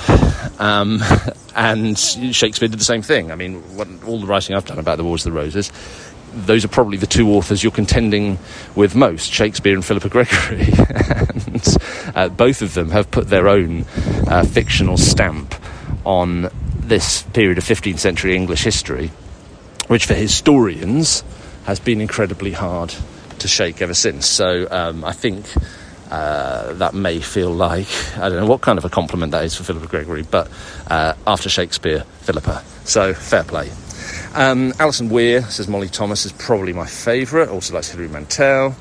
um, 0.59 1.03
and 1.57 1.99
Shakespeare 1.99 2.69
did 2.69 2.79
the 2.79 2.85
same 2.85 3.01
thing. 3.01 3.33
I 3.33 3.35
mean, 3.35 3.63
what, 3.77 3.89
all 4.07 4.21
the 4.21 4.27
writing 4.27 4.55
I've 4.55 4.67
done 4.67 4.79
about 4.79 4.99
the 4.99 5.05
Wars 5.05 5.25
of 5.25 5.33
the 5.33 5.39
Roses 5.39 5.73
those 6.37 6.65
are 6.67 6.69
probably 6.69 6.99
the 6.99 7.07
two 7.07 7.31
authors 7.31 7.63
you're 7.63 7.73
contending 7.73 8.39
with 8.75 8.95
most 8.95 9.33
Shakespeare 9.33 9.75
and 9.75 9.83
Philippa 9.83 10.11
Gregory. 10.11 10.67
and 11.47 11.77
uh, 12.15 12.29
both 12.29 12.61
of 12.61 12.75
them 12.75 12.91
have 12.91 13.11
put 13.11 13.29
their 13.29 13.49
own 13.49 13.87
uh, 14.29 14.45
fictional 14.45 14.99
stamp 14.99 15.55
on 16.05 16.51
this 16.79 17.23
period 17.23 17.57
of 17.57 17.65
15th 17.65 17.99
century 17.99 18.37
English 18.37 18.63
history, 18.63 19.11
which 19.89 20.05
for 20.05 20.15
historians 20.15 21.25
has 21.65 21.81
been 21.81 22.03
incredibly 22.03 22.53
hard 22.53 22.95
to 23.39 23.49
shake 23.49 23.81
ever 23.81 23.95
since. 23.95 24.27
So 24.27 24.69
um, 24.71 25.05
I 25.05 25.13
think. 25.13 25.47
Uh, 26.11 26.73
that 26.75 26.95
may 26.95 27.21
feel 27.21 27.51
like 27.51 27.89
I 28.17 28.29
don't 28.29 28.39
know 28.39 28.47
what 28.47 28.61
kind 28.61 28.79
of 28.79 28.85
a 28.85 28.89
compliment 28.89 29.33
that 29.33 29.45
is 29.45 29.57
for 29.57 29.65
Philippa 29.65 29.89
Gregory, 29.89 30.23
but 30.23 30.49
uh, 30.89 31.15
after 31.27 31.49
Shakespeare, 31.49 32.05
Philippa. 32.21 32.63
So 32.85 33.13
fair 33.13 33.43
play. 33.43 33.71
Um, 34.35 34.73
Alison 34.79 35.09
Weir 35.09 35.43
says 35.43 35.67
Molly 35.67 35.89
Thomas 35.89 36.27
is 36.27 36.33
probably 36.33 36.73
my 36.73 36.87
favourite, 36.87 37.49
also 37.49 37.75
likes 37.75 37.91
Hilary 37.91 38.09
Mantel. 38.09 38.77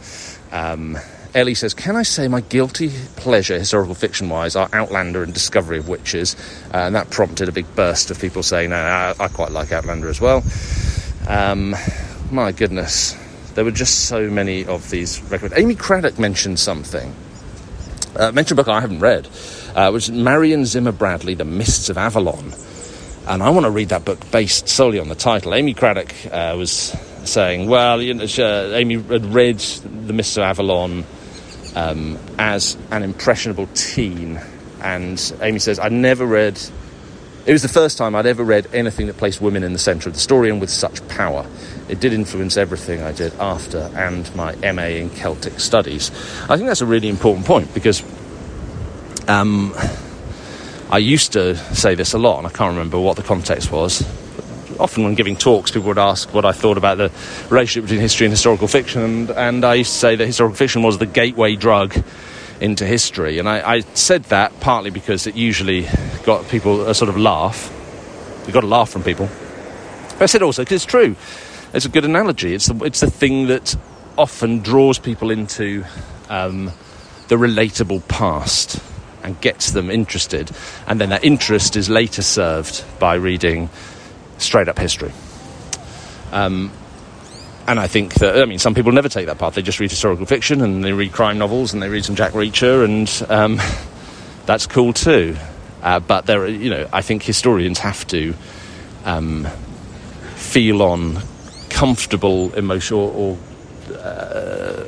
Um, 0.51 0.98
Ellie 1.34 1.53
says, 1.53 1.74
Can 1.74 1.96
I 1.96 2.03
say 2.03 2.27
my 2.27 2.41
guilty 2.41 2.91
pleasure, 3.17 3.60
historical 3.60 3.96
fiction 3.96 4.29
wise, 4.29 4.55
are 4.55 4.70
Outlander 4.72 5.22
and 5.22 5.34
Discovery 5.34 5.77
of 5.77 5.89
Witches? 5.89 6.36
Uh, 6.74 6.77
and 6.77 6.96
that 6.96 7.10
prompted 7.10 7.50
a 7.50 7.51
big 7.51 7.74
burst 7.75 8.10
of 8.12 8.20
people 8.20 8.41
saying, 8.41 8.70
No, 8.70 8.77
I, 8.77 9.13
I 9.20 9.27
quite 9.27 9.51
like 9.51 9.72
Outlander 9.72 10.08
as 10.10 10.22
well. 10.22 10.44
Um, 11.27 11.75
my 12.32 12.51
goodness, 12.51 13.15
there 13.55 13.65
were 13.65 13.71
just 13.71 14.05
so 14.05 14.29
many 14.29 14.65
of 14.65 14.89
these 14.89 15.21
recommendations. 15.24 15.63
Amy 15.63 15.75
Craddock 15.75 16.19
mentioned 16.19 16.59
something. 16.59 17.13
Uh, 18.15 18.31
mentioned 18.31 18.59
a 18.59 18.63
book 18.63 18.71
I 18.71 18.79
haven't 18.79 19.00
read, 19.00 19.27
uh, 19.75 19.89
which 19.91 20.07
is 20.07 20.12
Marion 20.12 20.65
Zimmer 20.65 20.93
Bradley, 20.93 21.33
The 21.33 21.43
Mists 21.43 21.89
of 21.89 21.97
Avalon 21.97 22.53
and 23.27 23.41
I 23.41 23.50
want 23.50 23.65
to 23.65 23.71
read 23.71 23.89
that 23.89 24.05
book 24.05 24.19
based 24.31 24.69
solely 24.69 25.00
on 25.00 25.09
the 25.09 25.15
title. 25.15 25.55
Amy 25.55 25.74
Craddock 25.74 26.13
uh, 26.31 26.55
was 26.57 26.71
saying, 27.24 27.67
well, 27.67 28.01
you 28.01 28.13
know, 28.13 28.27
she, 28.27 28.43
uh, 28.43 28.67
Amy 28.69 29.01
had 29.01 29.25
read 29.25 29.59
The 29.59 30.13
Mists 30.13 30.38
of 30.38 30.43
Avalon 30.43 31.05
um, 31.75 32.19
as 32.38 32.77
an 32.91 33.03
impressionable 33.03 33.67
teen, 33.74 34.39
and 34.81 35.33
Amy 35.41 35.59
says, 35.59 35.79
I 35.79 35.89
never 35.89 36.25
read. 36.25 36.62
It 37.45 37.51
was 37.51 37.61
the 37.61 37.69
first 37.69 37.99
time 37.99 38.15
I'd 38.15 38.25
ever 38.25 38.43
read 38.43 38.67
anything 38.73 39.05
that 39.05 39.17
placed 39.17 39.39
women 39.39 39.63
in 39.63 39.71
the 39.71 39.77
centre 39.77 40.09
of 40.09 40.15
the 40.15 40.19
story 40.19 40.49
and 40.49 40.59
with 40.59 40.71
such 40.71 41.07
power. 41.09 41.45
It 41.87 41.99
did 41.99 42.11
influence 42.11 42.57
everything 42.57 43.03
I 43.03 43.11
did 43.11 43.35
after 43.35 43.91
and 43.95 44.35
my 44.35 44.55
MA 44.73 44.85
in 44.85 45.11
Celtic 45.11 45.59
studies. 45.59 46.09
I 46.49 46.57
think 46.57 46.67
that's 46.67 46.81
a 46.81 46.87
really 46.87 47.07
important 47.07 47.45
point 47.45 47.71
because 47.75 48.03
um, 49.27 49.75
I 50.89 50.97
used 50.97 51.33
to 51.33 51.55
say 51.75 51.93
this 51.93 52.13
a 52.13 52.17
lot, 52.17 52.39
and 52.39 52.47
I 52.47 52.49
can't 52.49 52.71
remember 52.71 52.99
what 52.99 53.15
the 53.15 53.23
context 53.23 53.71
was. 53.71 54.01
Often, 54.79 55.03
when 55.03 55.13
giving 55.13 55.35
talks, 55.35 55.69
people 55.69 55.89
would 55.89 55.99
ask 55.99 56.33
what 56.33 56.45
I 56.45 56.51
thought 56.51 56.77
about 56.77 56.97
the 56.97 57.11
relationship 57.51 57.83
between 57.83 58.01
history 58.01 58.25
and 58.25 58.31
historical 58.31 58.67
fiction, 58.67 59.03
and, 59.03 59.29
and 59.29 59.65
I 59.65 59.75
used 59.75 59.93
to 59.93 59.99
say 59.99 60.15
that 60.15 60.25
historical 60.25 60.55
fiction 60.55 60.81
was 60.81 60.97
the 60.97 61.05
gateway 61.05 61.55
drug 61.55 61.93
into 62.62 62.85
history. 62.85 63.39
And 63.39 63.47
I, 63.50 63.75
I 63.75 63.79
said 63.93 64.24
that 64.25 64.59
partly 64.59 64.89
because 64.89 65.27
it 65.27 65.35
usually 65.35 65.88
got 66.24 66.47
people 66.50 66.88
a 66.88 66.95
sort 66.95 67.09
of 67.09 67.17
laugh. 67.17 67.71
You 68.47 68.53
got 68.53 68.63
a 68.63 68.67
laugh 68.67 68.89
from 68.89 69.03
people. 69.03 69.29
But 70.13 70.21
I 70.24 70.25
said 70.27 70.41
also 70.41 70.63
because 70.63 70.83
it's 70.83 70.85
true. 70.85 71.15
It's 71.74 71.85
a 71.85 71.89
good 71.89 72.05
analogy. 72.05 72.53
It's 72.53 72.67
the, 72.67 72.85
it's 72.85 73.01
the 73.01 73.12
thing 73.12 73.47
that 73.47 73.75
often 74.17 74.59
draws 74.59 74.97
people 74.97 75.29
into 75.29 75.83
um, 76.29 76.71
the 77.27 77.35
relatable 77.35 78.07
past 78.07 78.81
and 79.24 79.39
gets 79.41 79.71
them 79.71 79.89
interested. 79.89 80.51
And 80.88 81.01
then 81.01 81.09
that 81.09 81.24
interest 81.25 81.75
is 81.75 81.89
later 81.89 82.21
served 82.21 82.83
by 83.00 83.15
reading 83.15 83.69
straight 84.38 84.67
up 84.67 84.77
history. 84.77 85.12
Um, 86.31 86.71
and 87.67 87.79
I 87.79 87.88
think 87.88 88.15
that, 88.15 88.41
I 88.41 88.45
mean, 88.45 88.60
some 88.60 88.75
people 88.75 88.91
never 88.91 89.10
take 89.10 89.25
that 89.25 89.39
path. 89.39 89.55
They 89.55 89.62
just 89.62 89.79
read 89.79 89.89
historical 89.89 90.25
fiction 90.25 90.62
and 90.62 90.84
they 90.84 90.93
read 90.93 91.12
crime 91.12 91.38
novels 91.38 91.74
and 91.74 91.81
they 91.81 91.89
read 91.89 92.05
some 92.05 92.15
Jack 92.15 92.34
Reacher, 92.34 92.86
and 92.86 93.31
um, 93.31 93.60
that's 94.45 94.67
cool 94.67 94.93
too. 94.93 95.36
Uh, 95.81 96.00
but 96.00 96.25
there, 96.25 96.41
are, 96.41 96.48
you 96.48 96.69
know, 96.69 96.88
I 96.93 97.01
think 97.01 97.24
historians 97.24 97.79
have 97.79 98.05
to 98.07 98.34
um, 99.03 99.45
feel 100.36 100.81
on 100.81 101.19
comfortable 101.69 102.53
emotional 102.53 103.10
or 103.10 103.38
uh, 103.98 104.84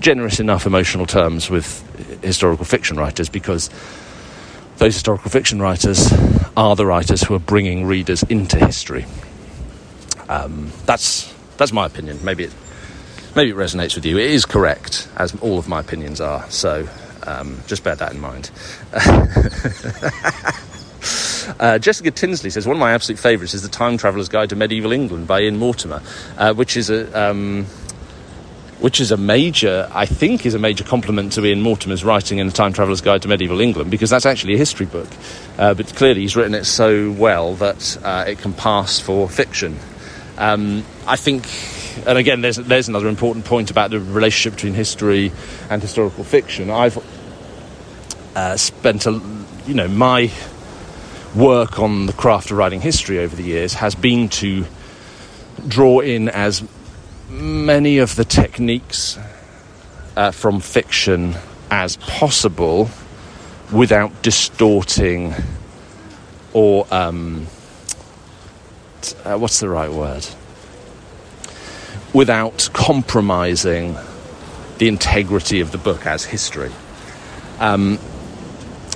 generous 0.00 0.40
enough 0.40 0.66
emotional 0.66 1.06
terms 1.06 1.50
with 1.50 1.82
historical 2.22 2.64
fiction 2.64 2.96
writers 2.96 3.28
because 3.28 3.70
those 4.78 4.94
historical 4.94 5.30
fiction 5.30 5.60
writers 5.60 6.12
are 6.56 6.76
the 6.76 6.86
writers 6.86 7.22
who 7.22 7.34
are 7.34 7.40
bringing 7.40 7.86
readers 7.86 8.22
into 8.24 8.58
history. 8.58 9.04
Um, 10.28 10.72
that's 10.86 11.33
that's 11.56 11.72
my 11.72 11.86
opinion. 11.86 12.18
Maybe 12.24 12.44
it 12.44 12.52
maybe 13.34 13.50
it 13.50 13.56
resonates 13.56 13.94
with 13.94 14.04
you. 14.04 14.18
It 14.18 14.30
is 14.30 14.44
correct, 14.44 15.08
as 15.16 15.34
all 15.40 15.58
of 15.58 15.68
my 15.68 15.80
opinions 15.80 16.20
are. 16.20 16.48
So 16.50 16.88
um, 17.26 17.60
just 17.66 17.84
bear 17.84 17.96
that 17.96 18.12
in 18.12 18.20
mind. 18.20 18.50
Uh, 21.60 21.78
Jessica 21.78 22.10
Tinsley 22.10 22.48
says 22.48 22.66
one 22.66 22.76
of 22.76 22.80
my 22.80 22.92
absolute 22.92 23.18
favourites 23.18 23.52
is 23.52 23.62
the 23.62 23.68
Time 23.68 23.98
Traveller's 23.98 24.30
Guide 24.30 24.48
to 24.50 24.56
Medieval 24.56 24.92
England 24.92 25.26
by 25.26 25.42
Ian 25.42 25.58
Mortimer, 25.58 26.00
uh, 26.38 26.54
which 26.54 26.76
is 26.76 26.88
a 26.88 27.12
um, 27.12 27.66
which 28.80 29.00
is 29.00 29.12
a 29.12 29.16
major, 29.16 29.88
I 29.92 30.04
think, 30.06 30.44
is 30.44 30.54
a 30.54 30.58
major 30.58 30.84
compliment 30.84 31.32
to 31.34 31.44
Ian 31.44 31.62
Mortimer's 31.62 32.04
writing 32.04 32.38
in 32.38 32.46
The 32.46 32.52
Time 32.52 32.72
Traveller's 32.72 33.00
Guide 33.00 33.22
to 33.22 33.28
Medieval 33.28 33.60
England, 33.60 33.90
because 33.90 34.10
that's 34.10 34.26
actually 34.26 34.54
a 34.54 34.58
history 34.58 34.86
book. 34.86 35.08
Uh, 35.58 35.74
but 35.74 35.94
clearly, 35.94 36.22
he's 36.22 36.36
written 36.36 36.54
it 36.54 36.64
so 36.64 37.10
well 37.12 37.54
that 37.56 37.98
uh, 38.02 38.24
it 38.26 38.38
can 38.38 38.52
pass 38.52 38.98
for 39.00 39.28
fiction. 39.28 39.78
Um, 40.36 40.84
I 41.06 41.16
think, 41.16 41.46
and 42.06 42.18
again, 42.18 42.40
there's, 42.40 42.56
there's 42.56 42.88
another 42.88 43.08
important 43.08 43.44
point 43.44 43.70
about 43.70 43.90
the 43.90 44.00
relationship 44.00 44.54
between 44.54 44.74
history 44.74 45.32
and 45.70 45.80
historical 45.80 46.24
fiction. 46.24 46.70
I've 46.70 46.98
uh, 48.34 48.56
spent, 48.56 49.06
a, 49.06 49.20
you 49.66 49.74
know, 49.74 49.88
my 49.88 50.32
work 51.34 51.78
on 51.78 52.06
the 52.06 52.12
craft 52.12 52.50
of 52.50 52.56
writing 52.56 52.80
history 52.80 53.18
over 53.18 53.34
the 53.34 53.42
years 53.42 53.74
has 53.74 53.94
been 53.94 54.28
to 54.28 54.64
draw 55.66 56.00
in 56.00 56.28
as 56.28 56.62
many 57.28 57.98
of 57.98 58.14
the 58.16 58.24
techniques 58.24 59.18
uh, 60.16 60.30
from 60.30 60.60
fiction 60.60 61.34
as 61.70 61.96
possible 61.96 62.88
without 63.72 64.22
distorting 64.22 65.34
or 66.52 66.86
um, 66.92 67.46
uh, 69.24 69.36
what's 69.36 69.60
the 69.60 69.68
right 69.68 69.90
word? 69.90 70.26
Without 72.12 72.70
compromising 72.72 73.96
the 74.78 74.88
integrity 74.88 75.60
of 75.60 75.72
the 75.72 75.78
book 75.78 76.06
as 76.06 76.24
history. 76.24 76.72
Um, 77.58 77.98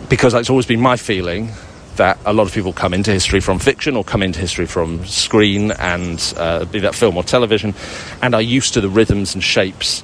because 0.09 0.35
it's 0.35 0.51
always 0.51 0.67
been 0.67 0.81
my 0.81 0.97
feeling 0.97 1.51
that 1.97 2.19
a 2.25 2.33
lot 2.33 2.47
of 2.47 2.55
people 2.55 2.73
come 2.73 2.95
into 2.95 3.11
history 3.11 3.41
from 3.41 3.59
fiction 3.59 3.97
or 3.97 4.05
come 4.05 4.23
into 4.23 4.39
history 4.39 4.67
from 4.67 5.05
screen 5.05 5.73
and 5.73 6.35
uh, 6.37 6.65
be 6.65 6.79
that 6.81 6.95
film 6.95 7.17
or 7.17 7.23
television 7.23 7.75
and 8.23 8.35
are 8.35 8.43
used 8.43 8.75
to 8.75 8.81
the 8.81 8.89
rhythms 8.89 9.35
and 9.35 9.43
shapes 9.43 10.03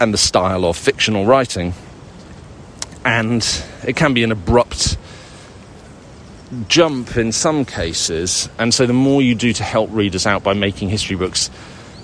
and 0.00 0.12
the 0.12 0.18
style 0.18 0.64
of 0.64 0.76
fictional 0.76 1.26
writing. 1.26 1.74
And 3.04 3.46
it 3.86 3.96
can 3.96 4.14
be 4.14 4.24
an 4.24 4.32
abrupt 4.32 4.67
jump 6.68 7.16
in 7.16 7.32
some 7.32 7.64
cases. 7.64 8.48
And 8.58 8.72
so 8.72 8.86
the 8.86 8.92
more 8.92 9.22
you 9.22 9.34
do 9.34 9.52
to 9.52 9.62
help 9.62 9.90
readers 9.92 10.26
out 10.26 10.42
by 10.42 10.54
making 10.54 10.88
history 10.88 11.16
books 11.16 11.50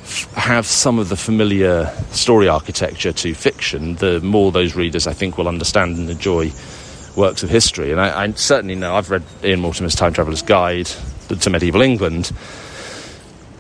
f- 0.03 0.33
have 0.35 0.67
some 0.67 0.99
of 0.99 1.09
the 1.09 1.17
familiar 1.17 1.87
story 2.11 2.49
architecture 2.49 3.13
to 3.13 3.35
fiction, 3.35 3.97
the 3.97 4.21
more 4.21 4.53
those 4.53 4.77
readers, 4.77 5.07
I 5.07 5.13
think, 5.13 5.39
will 5.39 5.49
understand 5.49 5.97
and 5.97 6.11
enjoy 6.11 6.53
works 7.17 7.43
of 7.43 7.51
history. 7.51 7.93
And 7.93 8.01
I, 8.01 8.25
I 8.25 8.31
certainly 8.33 8.75
know 8.75 8.95
I've 8.95 9.11
read 9.11 9.23
Ian 9.43 9.61
Mortimer's 9.61 9.95
Time 9.95 10.13
Traveller's 10.13 10.43
Guide 10.43 10.91
to 11.29 11.51
Medieval 11.51 11.83
England. 11.83 12.33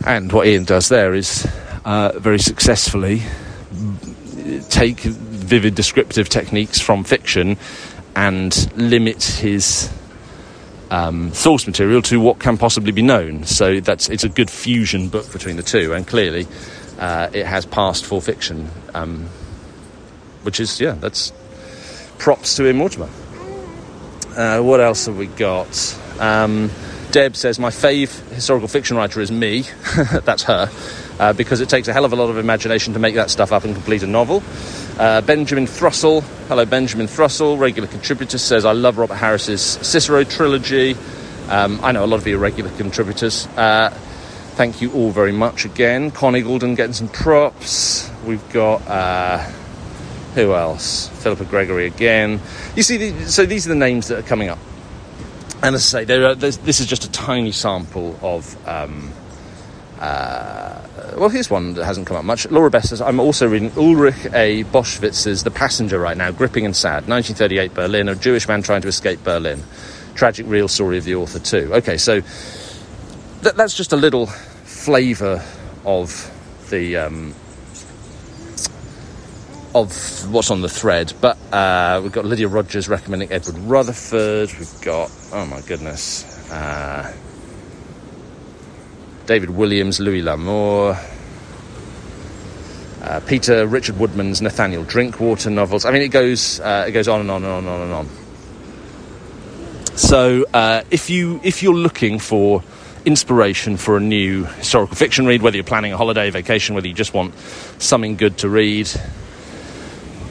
And 0.06 0.30
what 0.32 0.46
Ian 0.46 0.64
does 0.64 0.88
there 0.88 1.14
is 1.14 1.46
uh, 1.84 2.12
very 2.18 2.38
successfully 2.38 3.22
take 4.68 5.00
vivid 5.00 5.74
descriptive 5.74 6.28
techniques 6.28 6.80
from 6.80 7.04
fiction 7.04 7.56
and 8.16 8.72
limit 8.76 9.22
his 9.22 9.90
um, 10.94 11.32
source 11.32 11.66
material 11.66 12.00
to 12.02 12.20
what 12.20 12.38
can 12.38 12.56
possibly 12.56 12.92
be 12.92 13.02
known. 13.02 13.44
So 13.44 13.80
that's 13.80 14.08
it's 14.08 14.22
a 14.22 14.28
good 14.28 14.48
fusion 14.48 15.08
book 15.08 15.30
between 15.32 15.56
the 15.56 15.62
two, 15.62 15.92
and 15.92 16.06
clearly 16.06 16.46
uh, 16.98 17.30
it 17.32 17.46
has 17.46 17.66
passed 17.66 18.06
for 18.06 18.22
fiction, 18.22 18.70
um, 18.94 19.26
which 20.42 20.60
is 20.60 20.80
yeah, 20.80 20.92
that's 20.92 21.32
props 22.18 22.54
to 22.56 22.66
Ian 22.66 22.76
Mortimer. 22.76 23.08
Uh, 24.36 24.60
what 24.60 24.80
else 24.80 25.06
have 25.06 25.16
we 25.16 25.26
got? 25.26 25.98
Um, 26.20 26.70
Deb 27.10 27.34
says 27.34 27.58
my 27.58 27.70
fave 27.70 28.10
historical 28.30 28.68
fiction 28.68 28.96
writer 28.96 29.20
is 29.20 29.32
me. 29.32 29.64
that's 30.24 30.44
her. 30.44 30.70
Uh, 31.18 31.32
because 31.32 31.60
it 31.60 31.68
takes 31.68 31.86
a 31.86 31.92
hell 31.92 32.04
of 32.04 32.12
a 32.12 32.16
lot 32.16 32.28
of 32.28 32.38
imagination 32.38 32.92
to 32.92 32.98
make 32.98 33.14
that 33.14 33.30
stuff 33.30 33.52
up 33.52 33.64
and 33.64 33.74
complete 33.74 34.02
a 34.02 34.06
novel. 34.06 34.42
Uh, 34.98 35.20
Benjamin 35.20 35.66
Thrussell, 35.66 36.22
hello 36.48 36.64
Benjamin 36.64 37.06
Thrussell, 37.06 37.58
regular 37.58 37.88
contributor, 37.88 38.36
says 38.36 38.64
I 38.64 38.72
love 38.72 38.98
Robert 38.98 39.14
Harris's 39.14 39.62
Cicero 39.62 40.24
trilogy. 40.24 40.96
Um, 41.48 41.78
I 41.84 41.92
know 41.92 42.04
a 42.04 42.06
lot 42.06 42.16
of 42.16 42.26
you 42.26 42.36
are 42.36 42.40
regular 42.40 42.70
contributors. 42.76 43.46
Uh, 43.56 43.90
thank 44.54 44.80
you 44.82 44.92
all 44.92 45.10
very 45.10 45.30
much 45.30 45.64
again. 45.64 46.10
Conn 46.10 46.34
Iggulden 46.34 46.76
getting 46.76 46.94
some 46.94 47.08
props. 47.08 48.10
We've 48.26 48.52
got 48.52 48.86
uh, 48.88 49.38
who 50.34 50.52
else? 50.52 51.08
Philippa 51.22 51.44
Gregory 51.44 51.86
again. 51.86 52.40
You 52.74 52.82
see, 52.82 52.96
the, 52.96 53.30
so 53.30 53.46
these 53.46 53.66
are 53.66 53.68
the 53.68 53.76
names 53.76 54.08
that 54.08 54.18
are 54.18 54.26
coming 54.26 54.48
up. 54.48 54.58
And 55.62 55.76
as 55.76 55.94
I 55.94 56.04
say, 56.04 56.22
are, 56.22 56.34
this 56.34 56.80
is 56.80 56.86
just 56.86 57.04
a 57.04 57.10
tiny 57.12 57.52
sample 57.52 58.18
of. 58.20 58.68
Um, 58.68 59.12
uh, 60.00 60.83
well, 61.16 61.28
here's 61.28 61.50
one 61.50 61.74
that 61.74 61.84
hasn't 61.84 62.06
come 62.06 62.16
up 62.16 62.24
much. 62.24 62.50
Laura 62.50 62.70
Best 62.70 62.88
says, 62.88 63.00
I'm 63.00 63.20
also 63.20 63.46
reading 63.46 63.72
Ulrich 63.76 64.26
A. 64.32 64.64
Boschwitz's 64.64 65.44
The 65.44 65.50
Passenger 65.50 65.98
right 65.98 66.16
now, 66.16 66.30
gripping 66.30 66.64
and 66.64 66.74
sad. 66.74 67.06
1938 67.08 67.74
Berlin, 67.74 68.08
a 68.08 68.14
Jewish 68.14 68.48
man 68.48 68.62
trying 68.62 68.82
to 68.82 68.88
escape 68.88 69.22
Berlin. 69.22 69.62
Tragic 70.14 70.46
real 70.48 70.68
story 70.68 70.98
of 70.98 71.04
the 71.04 71.14
author, 71.14 71.38
too. 71.38 71.72
Okay, 71.74 71.96
so 71.96 72.20
th- 72.20 73.54
that's 73.54 73.76
just 73.76 73.92
a 73.92 73.96
little 73.96 74.26
flavour 74.26 75.42
of 75.84 76.30
the. 76.70 76.96
Um, 76.96 77.34
of 79.74 80.32
what's 80.32 80.52
on 80.52 80.60
the 80.60 80.68
thread, 80.68 81.12
but 81.20 81.36
uh, 81.52 81.98
we've 82.00 82.12
got 82.12 82.24
Lydia 82.24 82.46
Rogers 82.46 82.88
recommending 82.88 83.32
Edward 83.32 83.56
Rutherfurd. 83.56 84.56
We've 84.56 84.80
got, 84.82 85.10
oh 85.32 85.44
my 85.46 85.60
goodness, 85.62 86.48
uh, 86.52 87.12
David 89.26 89.50
Williams, 89.50 89.98
Louis 89.98 90.22
L'Amour, 90.22 90.96
uh, 93.04 93.20
Peter 93.20 93.66
Richard 93.66 93.98
Woodman's 93.98 94.40
Nathaniel 94.40 94.82
Drinkwater 94.82 95.50
novels. 95.50 95.84
I 95.84 95.90
mean, 95.90 96.02
it 96.02 96.08
goes 96.08 96.58
uh, 96.60 96.86
it 96.88 96.92
goes 96.92 97.06
on 97.06 97.20
and 97.20 97.30
on 97.30 97.44
and 97.44 97.52
on 97.52 97.58
and 97.58 97.68
on 97.68 97.80
and 97.82 97.92
on. 97.92 98.08
So, 99.96 100.46
uh, 100.54 100.82
if 100.90 101.10
you 101.10 101.40
if 101.44 101.62
you're 101.62 101.74
looking 101.74 102.18
for 102.18 102.62
inspiration 103.04 103.76
for 103.76 103.98
a 103.98 104.00
new 104.00 104.44
historical 104.44 104.96
fiction 104.96 105.26
read, 105.26 105.42
whether 105.42 105.56
you're 105.56 105.64
planning 105.64 105.92
a 105.92 105.96
holiday, 105.96 106.30
vacation, 106.30 106.74
whether 106.74 106.88
you 106.88 106.94
just 106.94 107.12
want 107.12 107.38
something 107.78 108.16
good 108.16 108.38
to 108.38 108.48
read 108.48 108.88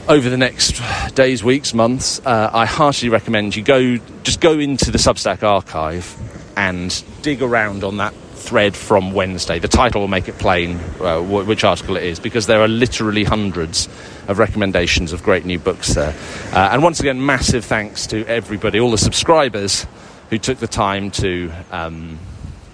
over 0.10 0.30
the 0.30 0.38
next 0.38 0.82
days, 1.14 1.44
weeks, 1.44 1.74
months, 1.74 2.20
uh, 2.26 2.50
I 2.52 2.66
heartily 2.66 3.10
recommend 3.10 3.56
you 3.56 3.64
go 3.64 3.98
just 4.24 4.42
go 4.42 4.58
into 4.58 4.90
the 4.90 4.98
Substack 4.98 5.44
archive 5.44 6.18
and 6.58 7.04
dig 7.22 7.44
around 7.44 7.84
on 7.84 7.98
that 7.98 8.14
thread 8.44 8.76
from 8.76 9.14
Wednesday. 9.14 9.60
The 9.60 9.68
title 9.68 10.02
will 10.02 10.08
make 10.08 10.28
it 10.28 10.38
plain 10.38 10.78
uh, 11.00 11.22
which 11.22 11.64
article 11.64 11.98
it 11.98 12.04
is 12.04 12.20
because 12.20 12.46
there 12.46 12.62
are 12.62 12.68
literally 12.68 13.24
hundreds 13.24 13.88
of 14.28 14.38
recommendations 14.38 15.14
of 15.14 15.24
great 15.24 15.46
new 15.46 15.60
books 15.60 15.94
there. 15.94 16.14
Uh, 16.52 16.70
and 16.72 16.84
once 16.84 17.00
again, 17.00 17.26
massive 17.26 17.66
thanks 17.66 18.08
to 18.08 18.26
everybody, 18.26 18.80
all 18.80 18.92
the 18.92 18.98
subscribers 18.98 19.88
who 20.30 20.38
took 20.38 20.58
the 20.58 20.68
time 20.68 21.12
to 21.12 21.52
um, 21.72 22.20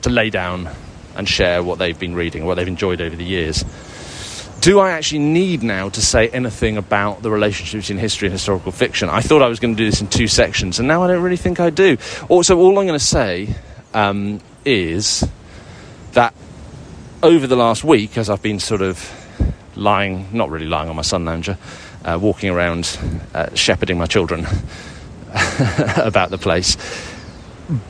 to 0.01 0.10
lay 0.10 0.29
down 0.29 0.69
and 1.15 1.27
share 1.27 1.62
what 1.62 1.77
they've 1.77 1.99
been 1.99 2.15
reading, 2.15 2.45
what 2.45 2.55
they've 2.55 2.67
enjoyed 2.67 3.01
over 3.01 3.15
the 3.15 3.25
years. 3.25 3.63
Do 4.62 4.79
I 4.79 4.91
actually 4.91 5.19
need 5.19 5.63
now 5.63 5.89
to 5.89 6.01
say 6.01 6.27
anything 6.29 6.75
about 6.75 7.21
the 7.21 7.32
relationship 7.32 7.79
between 7.82 7.97
history 7.97 8.27
and 8.27 8.34
historical 8.34 8.73
fiction? 8.73 9.08
I 9.08 9.21
thought 9.21 9.41
I 9.41 9.47
was 9.47 9.60
going 9.60 9.73
to 9.73 9.77
do 9.77 9.89
this 9.89 10.01
in 10.01 10.08
two 10.08 10.27
sections, 10.27 10.79
and 10.79 10.88
now 10.88 11.03
I 11.03 11.08
don't 11.08 11.23
really 11.23 11.38
think 11.38 11.60
I 11.60 11.69
do. 11.69 11.97
Also, 12.27 12.58
all 12.58 12.77
I'm 12.77 12.86
going 12.86 12.99
to 12.99 13.05
say 13.05 13.55
um, 13.93 14.41
is 14.65 15.25
that 16.13 16.33
over 17.21 17.47
the 17.47 17.55
last 17.55 17.83
week, 17.83 18.17
as 18.17 18.29
I've 18.29 18.41
been 18.41 18.59
sort 18.59 18.81
of 18.81 19.11
lying, 19.75 20.27
not 20.31 20.49
really 20.49 20.65
lying 20.65 20.89
on 20.89 20.95
my 20.95 21.01
sun 21.01 21.25
lounger, 21.25 21.57
uh, 22.05 22.17
walking 22.21 22.49
around 22.49 22.97
uh, 23.33 23.53
shepherding 23.55 23.97
my 23.97 24.05
children 24.05 24.41
about 25.97 26.29
the 26.29 26.37
place, 26.37 26.77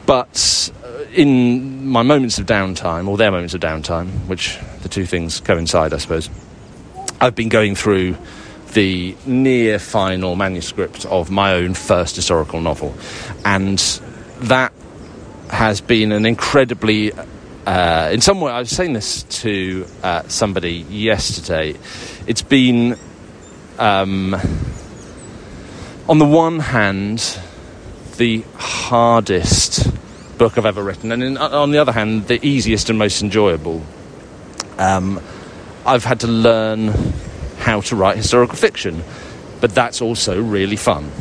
but 0.06 0.72
uh, 0.84 1.04
in 1.14 1.88
my 1.88 2.02
moments 2.02 2.40
of 2.40 2.46
downtime, 2.46 3.08
or 3.08 3.18
their 3.18 3.32
moments 3.32 3.54
of 3.54 3.62
downtime, 3.62 4.10
which 4.28 4.58
the 4.82 4.90
two 4.90 5.06
things 5.06 5.40
coincide, 5.40 5.94
I 5.94 5.98
suppose, 5.98 6.30
I've 7.22 7.36
been 7.36 7.50
going 7.50 7.76
through 7.76 8.18
the 8.74 9.16
near 9.26 9.80
final 9.80 10.36
manuscript 10.36 11.06
of 11.06 11.32
my 11.32 11.54
own 11.54 11.74
first 11.74 12.16
historical 12.16 12.62
novel. 12.62 12.96
And 13.44 13.80
that 14.42 14.74
has 15.50 15.82
been 15.82 16.12
an 16.12 16.26
incredibly 16.26 17.12
uh, 17.70 18.10
in 18.12 18.20
some 18.20 18.42
way, 18.42 18.52
I 18.52 18.58
was 18.58 18.72
saying 18.72 18.94
this 18.94 19.22
to 19.44 19.86
uh, 20.02 20.28
somebody 20.28 20.78
yesterday. 20.90 21.76
It's 22.26 22.42
been, 22.42 22.98
um, 23.78 24.34
on 26.10 26.18
the 26.18 26.26
one 26.26 26.58
hand, 26.58 27.20
the 28.18 28.44
hardest 28.56 29.88
book 30.40 30.58
I've 30.58 30.66
ever 30.66 30.82
written, 30.82 31.12
and 31.12 31.22
in, 31.22 31.38
on 31.38 31.70
the 31.70 31.78
other 31.78 31.92
hand, 31.92 32.26
the 32.28 32.44
easiest 32.44 32.90
and 32.90 32.98
most 32.98 33.22
enjoyable. 33.22 33.84
Um, 34.80 35.22
I've 35.86 36.06
had 36.06 36.22
to 36.22 36.28
learn 36.28 36.88
how 37.60 37.82
to 37.82 37.96
write 37.96 38.18
historical 38.18 38.56
fiction, 38.56 39.04
but 39.62 39.76
that's 39.76 40.02
also 40.02 40.42
really 40.42 40.76
fun. 40.76 41.12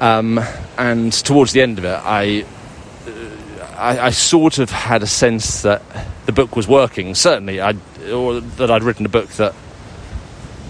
Um, 0.00 0.40
and 0.76 1.12
towards 1.12 1.52
the 1.52 1.62
end 1.62 1.78
of 1.78 1.84
it, 1.84 2.00
I 2.02 2.46
I, 3.78 4.06
I, 4.06 4.10
sort 4.10 4.58
of 4.58 4.70
had 4.70 5.02
a 5.02 5.06
sense 5.06 5.62
that 5.62 5.82
the 6.26 6.32
book 6.32 6.56
was 6.56 6.66
working. 6.66 7.14
Certainly, 7.14 7.60
I 7.60 7.74
or 8.12 8.40
that 8.40 8.70
I'd 8.70 8.82
written 8.82 9.06
a 9.06 9.08
book 9.08 9.28
that 9.30 9.54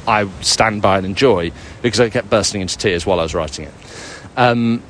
I 0.07 0.29
stand 0.41 0.83
by 0.83 0.99
and 0.99 1.07
enjoy 1.07 1.53
because 1.83 2.01
I 2.01 2.11
kept 2.11 2.31
bursting 2.31 2.61
into 2.61 2.77
tears 2.77 3.07
while 3.07 3.21
I 3.21 3.23
was 3.23 3.35
writing 3.35 3.67
it. 3.67 3.75
Um, 4.37 4.83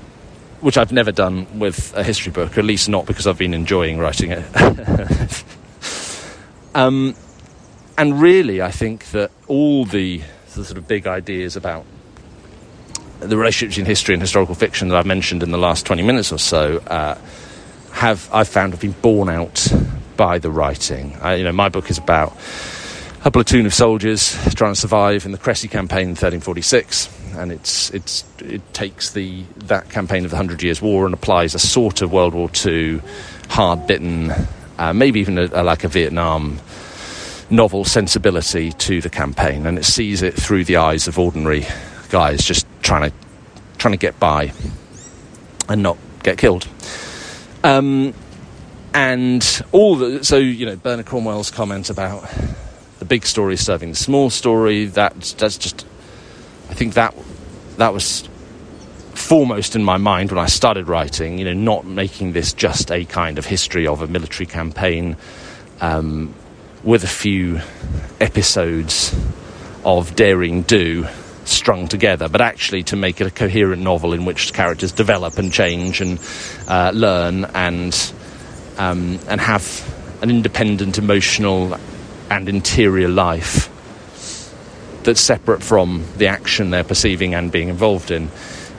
which 0.60 0.78
I've 0.78 0.92
never 0.92 1.12
done 1.12 1.58
with 1.58 1.94
a 1.94 2.02
history 2.02 2.32
book, 2.32 2.58
at 2.58 2.64
least 2.64 2.88
not 2.88 3.06
because 3.06 3.26
I've 3.26 3.38
been 3.38 3.54
enjoying 3.54 3.98
writing 3.98 4.32
it. 4.32 4.44
um, 6.74 7.14
and 7.98 8.20
really, 8.20 8.62
I 8.62 8.70
think 8.70 9.06
that 9.10 9.30
all 9.46 9.84
the, 9.84 10.22
the 10.54 10.64
sort 10.64 10.78
of 10.78 10.88
big 10.88 11.06
ideas 11.06 11.56
about 11.56 11.84
the 13.20 13.36
relationship 13.36 13.70
between 13.70 13.86
history 13.86 14.14
and 14.14 14.22
historical 14.22 14.54
fiction 14.54 14.88
that 14.88 14.96
I've 14.96 15.06
mentioned 15.06 15.42
in 15.42 15.50
the 15.50 15.58
last 15.58 15.86
20 15.86 16.02
minutes 16.02 16.32
or 16.32 16.38
so 16.38 16.78
uh, 16.86 17.16
have 17.96 18.28
I've 18.30 18.48
found 18.48 18.74
have 18.74 18.80
been 18.80 18.92
borne 18.92 19.30
out 19.30 19.66
by 20.18 20.38
the 20.38 20.50
writing. 20.50 21.16
I, 21.22 21.36
you 21.36 21.44
know, 21.44 21.52
my 21.52 21.70
book 21.70 21.90
is 21.90 21.96
about 21.96 22.36
a 23.24 23.30
platoon 23.30 23.64
of 23.64 23.72
soldiers 23.72 24.36
trying 24.54 24.74
to 24.74 24.80
survive 24.80 25.24
in 25.24 25.32
the 25.32 25.38
Crécy 25.38 25.70
campaign 25.70 26.02
in 26.02 26.10
1346, 26.10 27.08
and 27.36 27.50
it's 27.50 27.90
it's 27.94 28.24
it 28.40 28.60
takes 28.74 29.12
the 29.12 29.44
that 29.68 29.88
campaign 29.88 30.26
of 30.26 30.30
the 30.30 30.36
Hundred 30.36 30.62
Years' 30.62 30.82
War 30.82 31.06
and 31.06 31.14
applies 31.14 31.54
a 31.54 31.58
sort 31.58 32.02
of 32.02 32.12
World 32.12 32.34
War 32.34 32.50
II, 32.66 33.00
hard 33.48 33.86
bitten, 33.86 34.30
uh, 34.76 34.92
maybe 34.92 35.20
even 35.20 35.38
a, 35.38 35.48
a, 35.52 35.64
like 35.64 35.82
a 35.82 35.88
Vietnam 35.88 36.60
novel 37.48 37.84
sensibility 37.84 38.72
to 38.72 39.00
the 39.00 39.10
campaign, 39.10 39.64
and 39.64 39.78
it 39.78 39.86
sees 39.86 40.20
it 40.20 40.34
through 40.34 40.64
the 40.64 40.76
eyes 40.76 41.08
of 41.08 41.18
ordinary 41.18 41.66
guys 42.10 42.44
just 42.44 42.66
trying 42.82 43.10
to 43.10 43.16
trying 43.78 43.92
to 43.92 43.98
get 43.98 44.20
by 44.20 44.52
and 45.66 45.82
not 45.82 45.96
get 46.22 46.36
killed. 46.36 46.68
Um, 47.64 48.14
and 48.94 49.62
all 49.72 49.96
the 49.96 50.24
so 50.24 50.36
you 50.38 50.64
know 50.64 50.76
Bernard 50.76 51.06
Cornwell's 51.06 51.50
comment 51.50 51.90
about 51.90 52.28
the 52.98 53.04
big 53.04 53.26
story 53.26 53.56
serving 53.56 53.90
the 53.90 53.96
small 53.96 54.30
story 54.30 54.86
that 54.86 55.20
that's 55.38 55.58
just 55.58 55.86
I 56.70 56.74
think 56.74 56.94
that 56.94 57.14
that 57.76 57.92
was 57.92 58.28
foremost 59.14 59.76
in 59.76 59.82
my 59.82 59.96
mind 59.96 60.30
when 60.30 60.38
I 60.38 60.46
started 60.46 60.88
writing. 60.88 61.38
You 61.38 61.44
know, 61.46 61.52
not 61.52 61.84
making 61.84 62.32
this 62.32 62.52
just 62.52 62.90
a 62.90 63.04
kind 63.04 63.38
of 63.38 63.46
history 63.46 63.86
of 63.86 64.02
a 64.02 64.06
military 64.06 64.46
campaign 64.46 65.16
um, 65.80 66.34
with 66.82 67.04
a 67.04 67.08
few 67.08 67.60
episodes 68.20 69.14
of 69.84 70.16
daring 70.16 70.62
do 70.62 71.06
strung 71.48 71.88
together, 71.88 72.28
but 72.28 72.40
actually 72.40 72.82
to 72.84 72.96
make 72.96 73.20
it 73.20 73.26
a 73.26 73.30
coherent 73.30 73.82
novel 73.82 74.12
in 74.12 74.24
which 74.24 74.52
characters 74.52 74.92
develop 74.92 75.38
and 75.38 75.52
change 75.52 76.00
and 76.00 76.20
uh, 76.68 76.90
learn 76.94 77.44
and 77.54 78.12
um, 78.78 79.18
and 79.28 79.40
have 79.40 79.64
an 80.22 80.30
independent 80.30 80.98
emotional 80.98 81.78
and 82.30 82.48
interior 82.48 83.08
life 83.08 83.70
that's 85.04 85.20
separate 85.20 85.62
from 85.62 86.04
the 86.16 86.26
action 86.26 86.70
they're 86.70 86.84
perceiving 86.84 87.34
and 87.34 87.52
being 87.52 87.68
involved 87.68 88.10
in. 88.10 88.28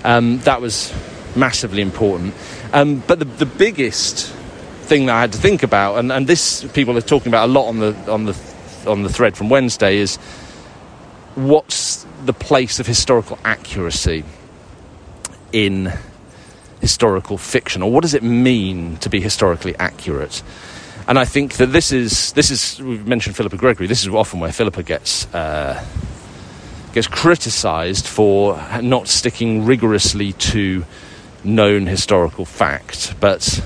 Um, 0.03 0.39
that 0.39 0.61
was 0.61 0.93
massively 1.35 1.81
important. 1.81 2.33
Um, 2.73 3.01
but 3.07 3.19
the, 3.19 3.25
the 3.25 3.45
biggest 3.45 4.27
thing 4.81 5.05
that 5.05 5.15
I 5.15 5.21
had 5.21 5.31
to 5.31 5.37
think 5.37 5.63
about, 5.63 5.97
and, 5.97 6.11
and 6.11 6.27
this 6.27 6.63
people 6.73 6.97
are 6.97 7.01
talking 7.01 7.29
about 7.29 7.47
a 7.47 7.51
lot 7.51 7.67
on 7.67 7.79
the 7.79 8.11
on 8.11 8.25
the 8.25 8.37
on 8.85 9.03
the 9.03 9.09
thread 9.09 9.35
from 9.37 9.49
Wednesday, 9.49 9.97
is 9.97 10.17
what's 11.37 12.03
the 12.25 12.33
place 12.33 12.79
of 12.79 12.87
historical 12.87 13.37
accuracy 13.45 14.23
in 15.51 15.93
historical 16.81 17.37
fiction, 17.37 17.83
or 17.83 17.91
what 17.91 18.01
does 18.01 18.15
it 18.15 18.23
mean 18.23 18.97
to 18.97 19.09
be 19.09 19.21
historically 19.21 19.75
accurate? 19.77 20.41
And 21.07 21.19
I 21.19 21.25
think 21.25 21.53
that 21.53 21.67
this 21.67 21.91
is 21.91 22.33
this 22.33 22.49
is 22.49 22.81
we've 22.81 23.07
mentioned 23.07 23.35
Philippa 23.35 23.55
Gregory. 23.55 23.87
This 23.87 24.01
is 24.01 24.09
often 24.09 24.39
where 24.39 24.51
Philippa 24.51 24.81
gets 24.83 25.31
uh, 25.33 25.83
gets 26.91 27.07
criticised 27.07 28.07
for 28.07 28.59
not 28.81 29.07
sticking 29.07 29.65
rigorously 29.65 30.33
to 30.33 30.85
known 31.43 31.85
historical 31.85 32.45
fact, 32.45 33.13
but 33.19 33.63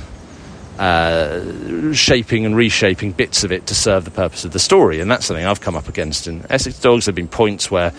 uh, 0.81 1.93
shaping 1.93 2.43
and 2.43 2.55
reshaping 2.55 3.11
bits 3.11 3.43
of 3.43 3.51
it 3.51 3.67
to 3.67 3.75
serve 3.75 4.03
the 4.03 4.09
purpose 4.09 4.45
of 4.45 4.51
the 4.51 4.57
story. 4.57 4.99
And 4.99 5.11
that's 5.11 5.27
something 5.27 5.45
I've 5.45 5.61
come 5.61 5.75
up 5.75 5.87
against 5.87 6.25
in 6.25 6.43
Essex 6.49 6.79
Dogs. 6.79 7.05
There 7.05 7.11
have 7.11 7.15
been 7.15 7.27
points 7.27 7.69
where 7.69 7.93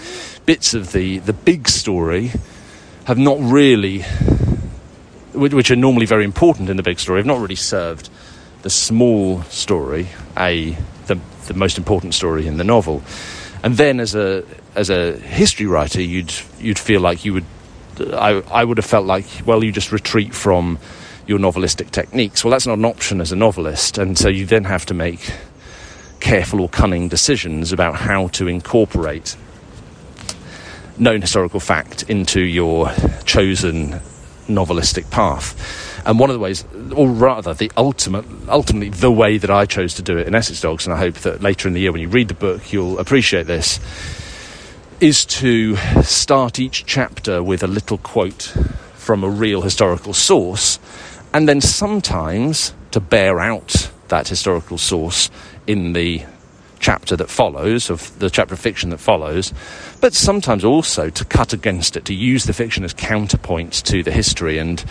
bits 0.46 0.74
of 0.74 0.90
the, 0.90 1.20
the 1.20 1.32
big 1.32 1.68
story 1.68 2.32
have 3.04 3.18
not 3.18 3.38
really, 3.40 4.02
which 5.32 5.70
are 5.70 5.76
normally 5.76 6.06
very 6.06 6.24
important 6.24 6.70
in 6.70 6.76
the 6.76 6.82
big 6.82 6.98
story, 6.98 7.20
have 7.20 7.26
not 7.26 7.38
really 7.38 7.54
served 7.54 8.10
the 8.62 8.70
small 8.70 9.42
story, 9.44 10.08
a 10.36 10.76
the, 11.06 11.20
the 11.46 11.54
most 11.54 11.78
important 11.78 12.14
story 12.14 12.48
in 12.48 12.56
the 12.56 12.64
novel. 12.64 13.00
And 13.62 13.76
then 13.76 14.00
as 14.00 14.16
a 14.16 14.44
as 14.74 14.90
a 14.90 15.12
history 15.18 15.66
writer, 15.66 16.02
you'd 16.02 16.34
you'd 16.58 16.80
feel 16.80 17.00
like 17.00 17.24
you 17.24 17.34
would 17.34 17.44
I, 18.12 18.42
I 18.50 18.64
would 18.64 18.78
have 18.78 18.86
felt 18.86 19.06
like, 19.06 19.26
well, 19.46 19.62
you 19.62 19.70
just 19.70 19.92
retreat 19.92 20.34
from 20.34 20.80
your 21.26 21.38
novelistic 21.38 21.90
techniques. 21.90 22.44
Well, 22.44 22.50
that's 22.50 22.66
not 22.66 22.78
an 22.78 22.84
option 22.84 23.20
as 23.20 23.32
a 23.32 23.36
novelist, 23.36 23.98
and 23.98 24.18
so 24.18 24.28
you 24.28 24.46
then 24.46 24.64
have 24.64 24.86
to 24.86 24.94
make 24.94 25.32
careful 26.20 26.60
or 26.60 26.68
cunning 26.68 27.08
decisions 27.08 27.72
about 27.72 27.96
how 27.96 28.28
to 28.28 28.46
incorporate 28.46 29.36
known 30.98 31.20
historical 31.20 31.58
fact 31.60 32.04
into 32.04 32.40
your 32.40 32.92
chosen 33.24 34.00
novelistic 34.46 35.10
path. 35.10 36.00
And 36.06 36.18
one 36.18 36.30
of 36.30 36.34
the 36.34 36.40
ways, 36.40 36.64
or 36.94 37.08
rather, 37.08 37.54
the 37.54 37.70
ultimate, 37.76 38.24
ultimately, 38.48 38.90
the 38.90 39.10
way 39.10 39.38
that 39.38 39.50
I 39.50 39.66
chose 39.66 39.94
to 39.94 40.02
do 40.02 40.18
it 40.18 40.26
in 40.26 40.34
Essex 40.34 40.60
Dogs, 40.60 40.86
and 40.86 40.94
I 40.94 40.98
hope 40.98 41.14
that 41.16 41.42
later 41.42 41.68
in 41.68 41.74
the 41.74 41.80
year 41.80 41.92
when 41.92 42.00
you 42.00 42.08
read 42.08 42.28
the 42.28 42.34
book, 42.34 42.72
you'll 42.72 42.98
appreciate 42.98 43.46
this, 43.46 43.80
is 45.00 45.24
to 45.24 45.76
start 46.02 46.58
each 46.58 46.86
chapter 46.86 47.42
with 47.42 47.62
a 47.62 47.66
little 47.66 47.98
quote 47.98 48.54
from 48.94 49.24
a 49.24 49.28
real 49.28 49.62
historical 49.62 50.12
source 50.12 50.78
and 51.34 51.48
then 51.48 51.60
sometimes 51.60 52.74
to 52.90 53.00
bear 53.00 53.40
out 53.40 53.90
that 54.08 54.28
historical 54.28 54.78
source 54.78 55.30
in 55.66 55.92
the 55.94 56.22
chapter 56.78 57.16
that 57.16 57.30
follows, 57.30 57.88
of 57.88 58.18
the 58.18 58.28
chapter 58.28 58.54
of 58.54 58.60
fiction 58.60 58.90
that 58.90 58.98
follows, 58.98 59.54
but 60.00 60.12
sometimes 60.12 60.64
also 60.64 61.08
to 61.08 61.24
cut 61.24 61.52
against 61.52 61.96
it, 61.96 62.04
to 62.04 62.12
use 62.12 62.44
the 62.44 62.52
fiction 62.52 62.84
as 62.84 62.92
counterpoint 62.92 63.72
to 63.84 64.02
the 64.02 64.10
history, 64.10 64.58
and 64.58 64.84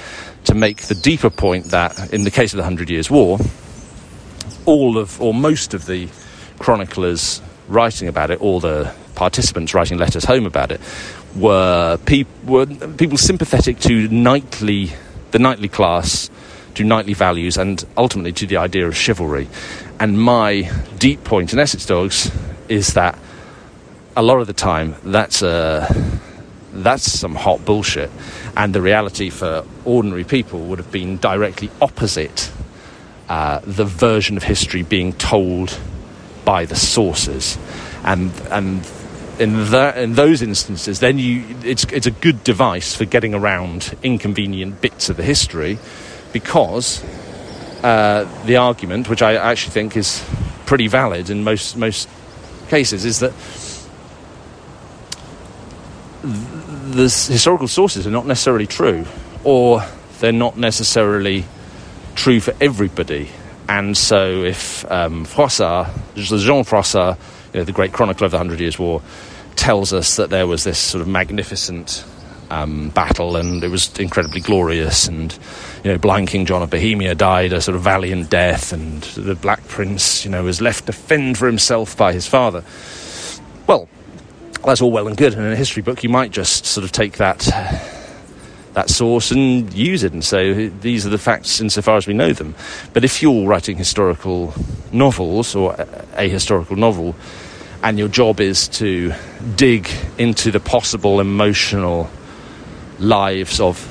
to 0.45 0.55
make 0.55 0.83
the 0.83 0.95
deeper 0.95 1.29
point 1.29 1.65
that, 1.65 2.13
in 2.13 2.23
the 2.23 2.31
case 2.31 2.53
of 2.53 2.57
the 2.57 2.63
Hundred 2.63 2.89
Years' 2.89 3.11
War, 3.11 3.37
all 4.65 4.97
of, 4.97 5.21
or 5.21 5.33
most 5.33 5.73
of 5.73 5.85
the 5.85 6.07
chroniclers 6.59 7.41
writing 7.67 8.07
about 8.07 8.31
it, 8.31 8.41
all 8.41 8.59
the 8.59 8.91
participants 9.15 9.73
writing 9.73 9.97
letters 9.97 10.23
home 10.23 10.45
about 10.45 10.71
it, 10.71 10.79
were, 11.35 11.99
were 12.45 12.65
people 12.65 13.17
sympathetic 13.17 13.79
to 13.79 14.07
knightly 14.07 14.91
the 15.31 15.39
knightly 15.39 15.67
class, 15.67 16.29
to 16.75 16.83
knightly 16.83 17.13
values, 17.13 17.57
and 17.57 17.83
ultimately 17.97 18.31
to 18.33 18.47
the 18.47 18.57
idea 18.57 18.87
of 18.87 18.95
chivalry. 18.95 19.47
And 19.99 20.19
my 20.19 20.71
deep 20.97 21.23
point 21.23 21.53
in 21.53 21.59
Essex 21.59 21.85
Dogs 21.85 22.31
is 22.69 22.93
that 22.93 23.17
a 24.15 24.21
lot 24.21 24.39
of 24.39 24.47
the 24.47 24.53
time 24.53 24.95
that's 25.03 25.41
a 25.41 25.87
that's 26.73 27.03
some 27.11 27.35
hot 27.35 27.65
bullshit, 27.65 28.09
and 28.55 28.73
the 28.73 28.81
reality 28.81 29.29
for 29.29 29.65
ordinary 29.85 30.23
people 30.23 30.59
would 30.61 30.79
have 30.79 30.91
been 30.91 31.17
directly 31.17 31.69
opposite 31.81 32.51
uh, 33.27 33.59
the 33.63 33.85
version 33.85 34.37
of 34.37 34.43
history 34.43 34.83
being 34.83 35.13
told 35.13 35.77
by 36.45 36.65
the 36.65 36.75
sources, 36.75 37.57
and 38.03 38.31
and 38.51 38.85
in 39.41 39.71
that 39.71 39.97
in 39.97 40.13
those 40.13 40.43
instances, 40.43 40.99
then 40.99 41.17
you 41.17 41.43
it's 41.63 41.83
it's 41.85 42.05
a 42.05 42.11
good 42.11 42.43
device 42.43 42.95
for 42.95 43.05
getting 43.05 43.33
around 43.33 43.97
inconvenient 44.03 44.81
bits 44.81 45.09
of 45.09 45.17
the 45.17 45.23
history, 45.23 45.79
because 46.31 47.03
uh, 47.83 48.29
the 48.45 48.57
argument, 48.57 49.09
which 49.09 49.23
I 49.23 49.33
actually 49.33 49.71
think 49.71 49.97
is 49.97 50.23
pretty 50.67 50.87
valid 50.87 51.31
in 51.31 51.43
most 51.43 51.75
most 51.75 52.07
cases, 52.69 53.03
is 53.03 53.19
that 53.19 53.33
the 56.21 57.03
historical 57.03 57.67
sources 57.67 58.05
are 58.05 58.11
not 58.11 58.27
necessarily 58.27 58.67
true, 58.67 59.05
or 59.43 59.83
they're 60.19 60.31
not 60.31 60.55
necessarily 60.55 61.45
true 62.13 62.39
for 62.39 62.53
everybody. 62.61 63.29
And 63.67 63.97
so, 63.97 64.43
if 64.43 64.85
um, 64.91 65.25
Froissart, 65.25 65.89
Jean 66.15 66.63
Froissart, 66.63 67.17
you 67.53 67.59
know, 67.59 67.63
the 67.63 67.71
great 67.71 67.93
chronicler 67.93 68.25
of 68.25 68.31
the 68.31 68.37
Hundred 68.37 68.59
Years' 68.59 68.79
War, 68.79 69.01
tells 69.55 69.93
us 69.93 70.15
that 70.15 70.29
there 70.29 70.47
was 70.47 70.63
this 70.63 70.79
sort 70.79 71.01
of 71.01 71.07
magnificent 71.07 72.03
um, 72.51 72.89
battle 72.89 73.37
and 73.37 73.63
it 73.63 73.69
was 73.69 73.97
incredibly 73.97 74.41
glorious 74.41 75.07
and 75.07 75.37
you 75.83 75.91
know 75.91 75.97
blind 75.97 76.27
king 76.27 76.45
john 76.45 76.61
of 76.61 76.69
bohemia 76.69 77.15
died 77.15 77.53
a 77.53 77.61
sort 77.61 77.77
of 77.77 77.81
valiant 77.81 78.29
death 78.29 78.73
and 78.73 79.03
the 79.03 79.35
black 79.35 79.65
prince 79.69 80.25
you 80.25 80.31
know 80.31 80.43
was 80.43 80.59
left 80.59 80.85
to 80.85 80.91
fend 80.91 81.37
for 81.37 81.47
himself 81.47 81.95
by 81.95 82.11
his 82.11 82.27
father. 82.27 82.63
Well 83.67 83.87
that's 84.65 84.81
all 84.81 84.91
well 84.91 85.07
and 85.07 85.15
good 85.15 85.33
and 85.33 85.45
in 85.45 85.51
a 85.53 85.55
history 85.55 85.81
book 85.81 86.03
you 86.03 86.09
might 86.09 86.31
just 86.31 86.65
sort 86.65 86.83
of 86.83 86.91
take 86.91 87.13
that 87.17 87.47
that 88.73 88.89
source 88.89 89.31
and 89.31 89.71
use 89.73 90.03
it. 90.03 90.13
And 90.13 90.23
say 90.23 90.67
uh, 90.67 90.71
these 90.81 91.05
are 91.05 91.09
the 91.09 91.17
facts 91.17 91.59
insofar 91.59 91.97
as 91.97 92.07
we 92.07 92.13
know 92.13 92.33
them. 92.33 92.55
But 92.93 93.03
if 93.03 93.21
you're 93.21 93.47
writing 93.47 93.77
historical 93.77 94.53
novels 94.91 95.55
or 95.55 95.75
a 96.15 96.27
historical 96.27 96.75
novel 96.75 97.15
and 97.83 97.97
your 97.97 98.07
job 98.07 98.39
is 98.39 98.67
to 98.67 99.13
dig 99.55 99.89
into 100.17 100.51
the 100.51 100.59
possible 100.59 101.19
emotional 101.19 102.09
lives 102.99 103.59
of 103.59 103.87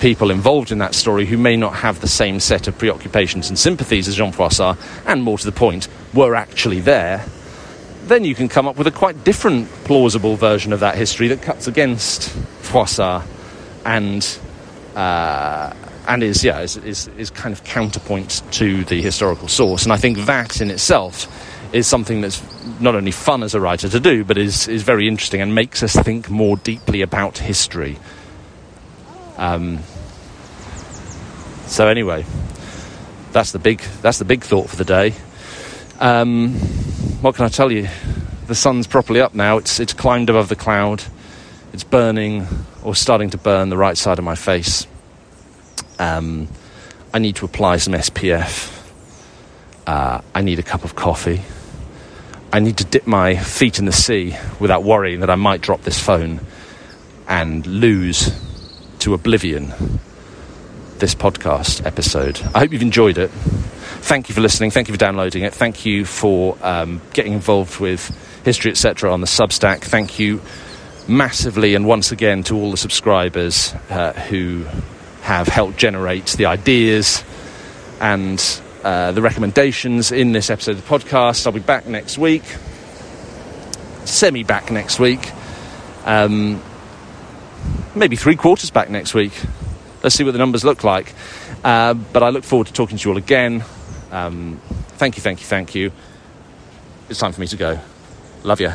people 0.00 0.30
involved 0.30 0.72
in 0.72 0.78
that 0.78 0.94
story 0.94 1.26
who 1.26 1.36
may 1.36 1.56
not 1.56 1.74
have 1.74 2.00
the 2.00 2.08
same 2.08 2.40
set 2.40 2.68
of 2.68 2.78
preoccupations 2.78 3.48
and 3.48 3.58
sympathies 3.58 4.08
as 4.08 4.16
Jean 4.16 4.32
Froissart, 4.32 4.78
and 5.06 5.22
more 5.22 5.36
to 5.36 5.44
the 5.44 5.52
point, 5.52 5.88
were 6.14 6.34
actually 6.34 6.80
there, 6.80 7.24
then 8.04 8.24
you 8.24 8.34
can 8.34 8.48
come 8.48 8.66
up 8.66 8.76
with 8.76 8.86
a 8.86 8.90
quite 8.90 9.24
different, 9.24 9.68
plausible 9.84 10.36
version 10.36 10.72
of 10.72 10.80
that 10.80 10.96
history 10.96 11.28
that 11.28 11.42
cuts 11.42 11.66
against 11.66 12.22
Froissart 12.62 13.24
and 13.90 14.38
uh, 14.94 15.74
and 16.06 16.22
is 16.22 16.44
yeah 16.44 16.60
is, 16.60 16.76
is, 16.76 17.08
is 17.18 17.30
kind 17.30 17.52
of 17.52 17.64
counterpoint 17.64 18.42
to 18.52 18.84
the 18.84 19.02
historical 19.02 19.48
source. 19.48 19.82
And 19.84 19.92
I 19.92 19.96
think 19.96 20.18
that 20.26 20.60
in 20.60 20.70
itself 20.70 21.26
is 21.72 21.86
something 21.86 22.20
that's 22.20 22.40
not 22.80 22.94
only 22.94 23.10
fun 23.10 23.42
as 23.42 23.54
a 23.54 23.60
writer 23.60 23.88
to 23.88 24.00
do, 24.00 24.24
but 24.24 24.36
is, 24.36 24.66
is 24.66 24.82
very 24.82 25.06
interesting 25.06 25.40
and 25.40 25.54
makes 25.54 25.82
us 25.82 25.94
think 25.94 26.28
more 26.28 26.56
deeply 26.56 27.02
about 27.02 27.38
history. 27.38 27.96
Um, 29.36 29.78
so 31.66 31.86
anyway, 31.86 32.24
that's 33.32 33.52
the 33.52 33.58
big 33.58 33.80
that's 34.02 34.18
the 34.18 34.24
big 34.24 34.42
thought 34.42 34.70
for 34.70 34.76
the 34.76 34.84
day. 34.84 35.14
Um, 35.98 36.54
what 37.22 37.34
can 37.34 37.44
I 37.44 37.48
tell 37.48 37.72
you? 37.72 37.88
The 38.46 38.54
sun's 38.54 38.86
properly 38.86 39.20
up 39.20 39.34
now. 39.34 39.58
It's 39.58 39.80
it's 39.80 39.94
climbed 39.94 40.30
above 40.30 40.48
the 40.48 40.56
cloud. 40.56 41.02
It's 41.72 41.84
burning 41.84 42.46
or 42.82 42.94
starting 42.94 43.30
to 43.30 43.38
burn 43.38 43.68
the 43.68 43.76
right 43.76 43.96
side 43.96 44.18
of 44.18 44.24
my 44.24 44.34
face. 44.34 44.86
Um, 45.98 46.48
I 47.12 47.18
need 47.18 47.36
to 47.36 47.44
apply 47.44 47.76
some 47.78 47.94
SPF. 47.94 48.76
Uh, 49.86 50.20
I 50.34 50.42
need 50.42 50.58
a 50.58 50.62
cup 50.62 50.84
of 50.84 50.94
coffee. 50.94 51.42
I 52.52 52.60
need 52.60 52.78
to 52.78 52.84
dip 52.84 53.06
my 53.06 53.36
feet 53.36 53.78
in 53.78 53.84
the 53.84 53.92
sea 53.92 54.36
without 54.58 54.82
worrying 54.82 55.20
that 55.20 55.30
I 55.30 55.36
might 55.36 55.60
drop 55.60 55.82
this 55.82 55.98
phone 55.98 56.40
and 57.28 57.64
lose 57.66 58.32
to 59.00 59.14
oblivion 59.14 59.72
this 60.98 61.14
podcast 61.14 61.86
episode. 61.86 62.40
I 62.54 62.60
hope 62.60 62.72
you've 62.72 62.82
enjoyed 62.82 63.18
it. 63.18 63.30
Thank 63.30 64.28
you 64.28 64.34
for 64.34 64.40
listening. 64.40 64.70
Thank 64.70 64.88
you 64.88 64.94
for 64.94 64.98
downloading 64.98 65.44
it. 65.44 65.54
Thank 65.54 65.86
you 65.86 66.04
for 66.04 66.56
um, 66.62 67.00
getting 67.12 67.32
involved 67.32 67.80
with 67.80 68.08
History 68.44 68.70
Etc. 68.70 69.10
on 69.10 69.20
the 69.20 69.26
Substack. 69.26 69.80
Thank 69.80 70.18
you 70.18 70.40
massively 71.10 71.74
and 71.74 71.84
once 71.84 72.12
again 72.12 72.44
to 72.44 72.54
all 72.54 72.70
the 72.70 72.76
subscribers 72.76 73.74
uh, 73.90 74.12
who 74.12 74.64
have 75.22 75.48
helped 75.48 75.76
generate 75.76 76.26
the 76.26 76.46
ideas 76.46 77.24
and 78.00 78.62
uh, 78.84 79.10
the 79.12 79.20
recommendations 79.20 80.12
in 80.12 80.32
this 80.32 80.50
episode 80.50 80.76
of 80.76 80.86
the 80.86 80.98
podcast. 80.98 81.46
I'll 81.46 81.52
be 81.52 81.58
back 81.58 81.86
next 81.86 82.16
week, 82.16 82.44
semi 84.04 84.44
back 84.44 84.70
next 84.70 85.00
week, 85.00 85.32
um, 86.04 86.62
maybe 87.94 88.14
three 88.14 88.36
quarters 88.36 88.70
back 88.70 88.88
next 88.88 89.12
week. 89.12 89.32
Let's 90.02 90.14
see 90.14 90.24
what 90.24 90.32
the 90.32 90.38
numbers 90.38 90.64
look 90.64 90.84
like. 90.84 91.12
Uh, 91.62 91.94
but 91.94 92.22
I 92.22 92.30
look 92.30 92.44
forward 92.44 92.68
to 92.68 92.72
talking 92.72 92.96
to 92.96 93.08
you 93.08 93.12
all 93.12 93.18
again. 93.18 93.64
Um, 94.12 94.60
thank 94.92 95.16
you, 95.16 95.22
thank 95.22 95.40
you, 95.40 95.46
thank 95.46 95.74
you. 95.74 95.90
It's 97.08 97.18
time 97.18 97.32
for 97.32 97.40
me 97.40 97.48
to 97.48 97.56
go. 97.56 97.80
Love 98.44 98.60
you. 98.60 98.72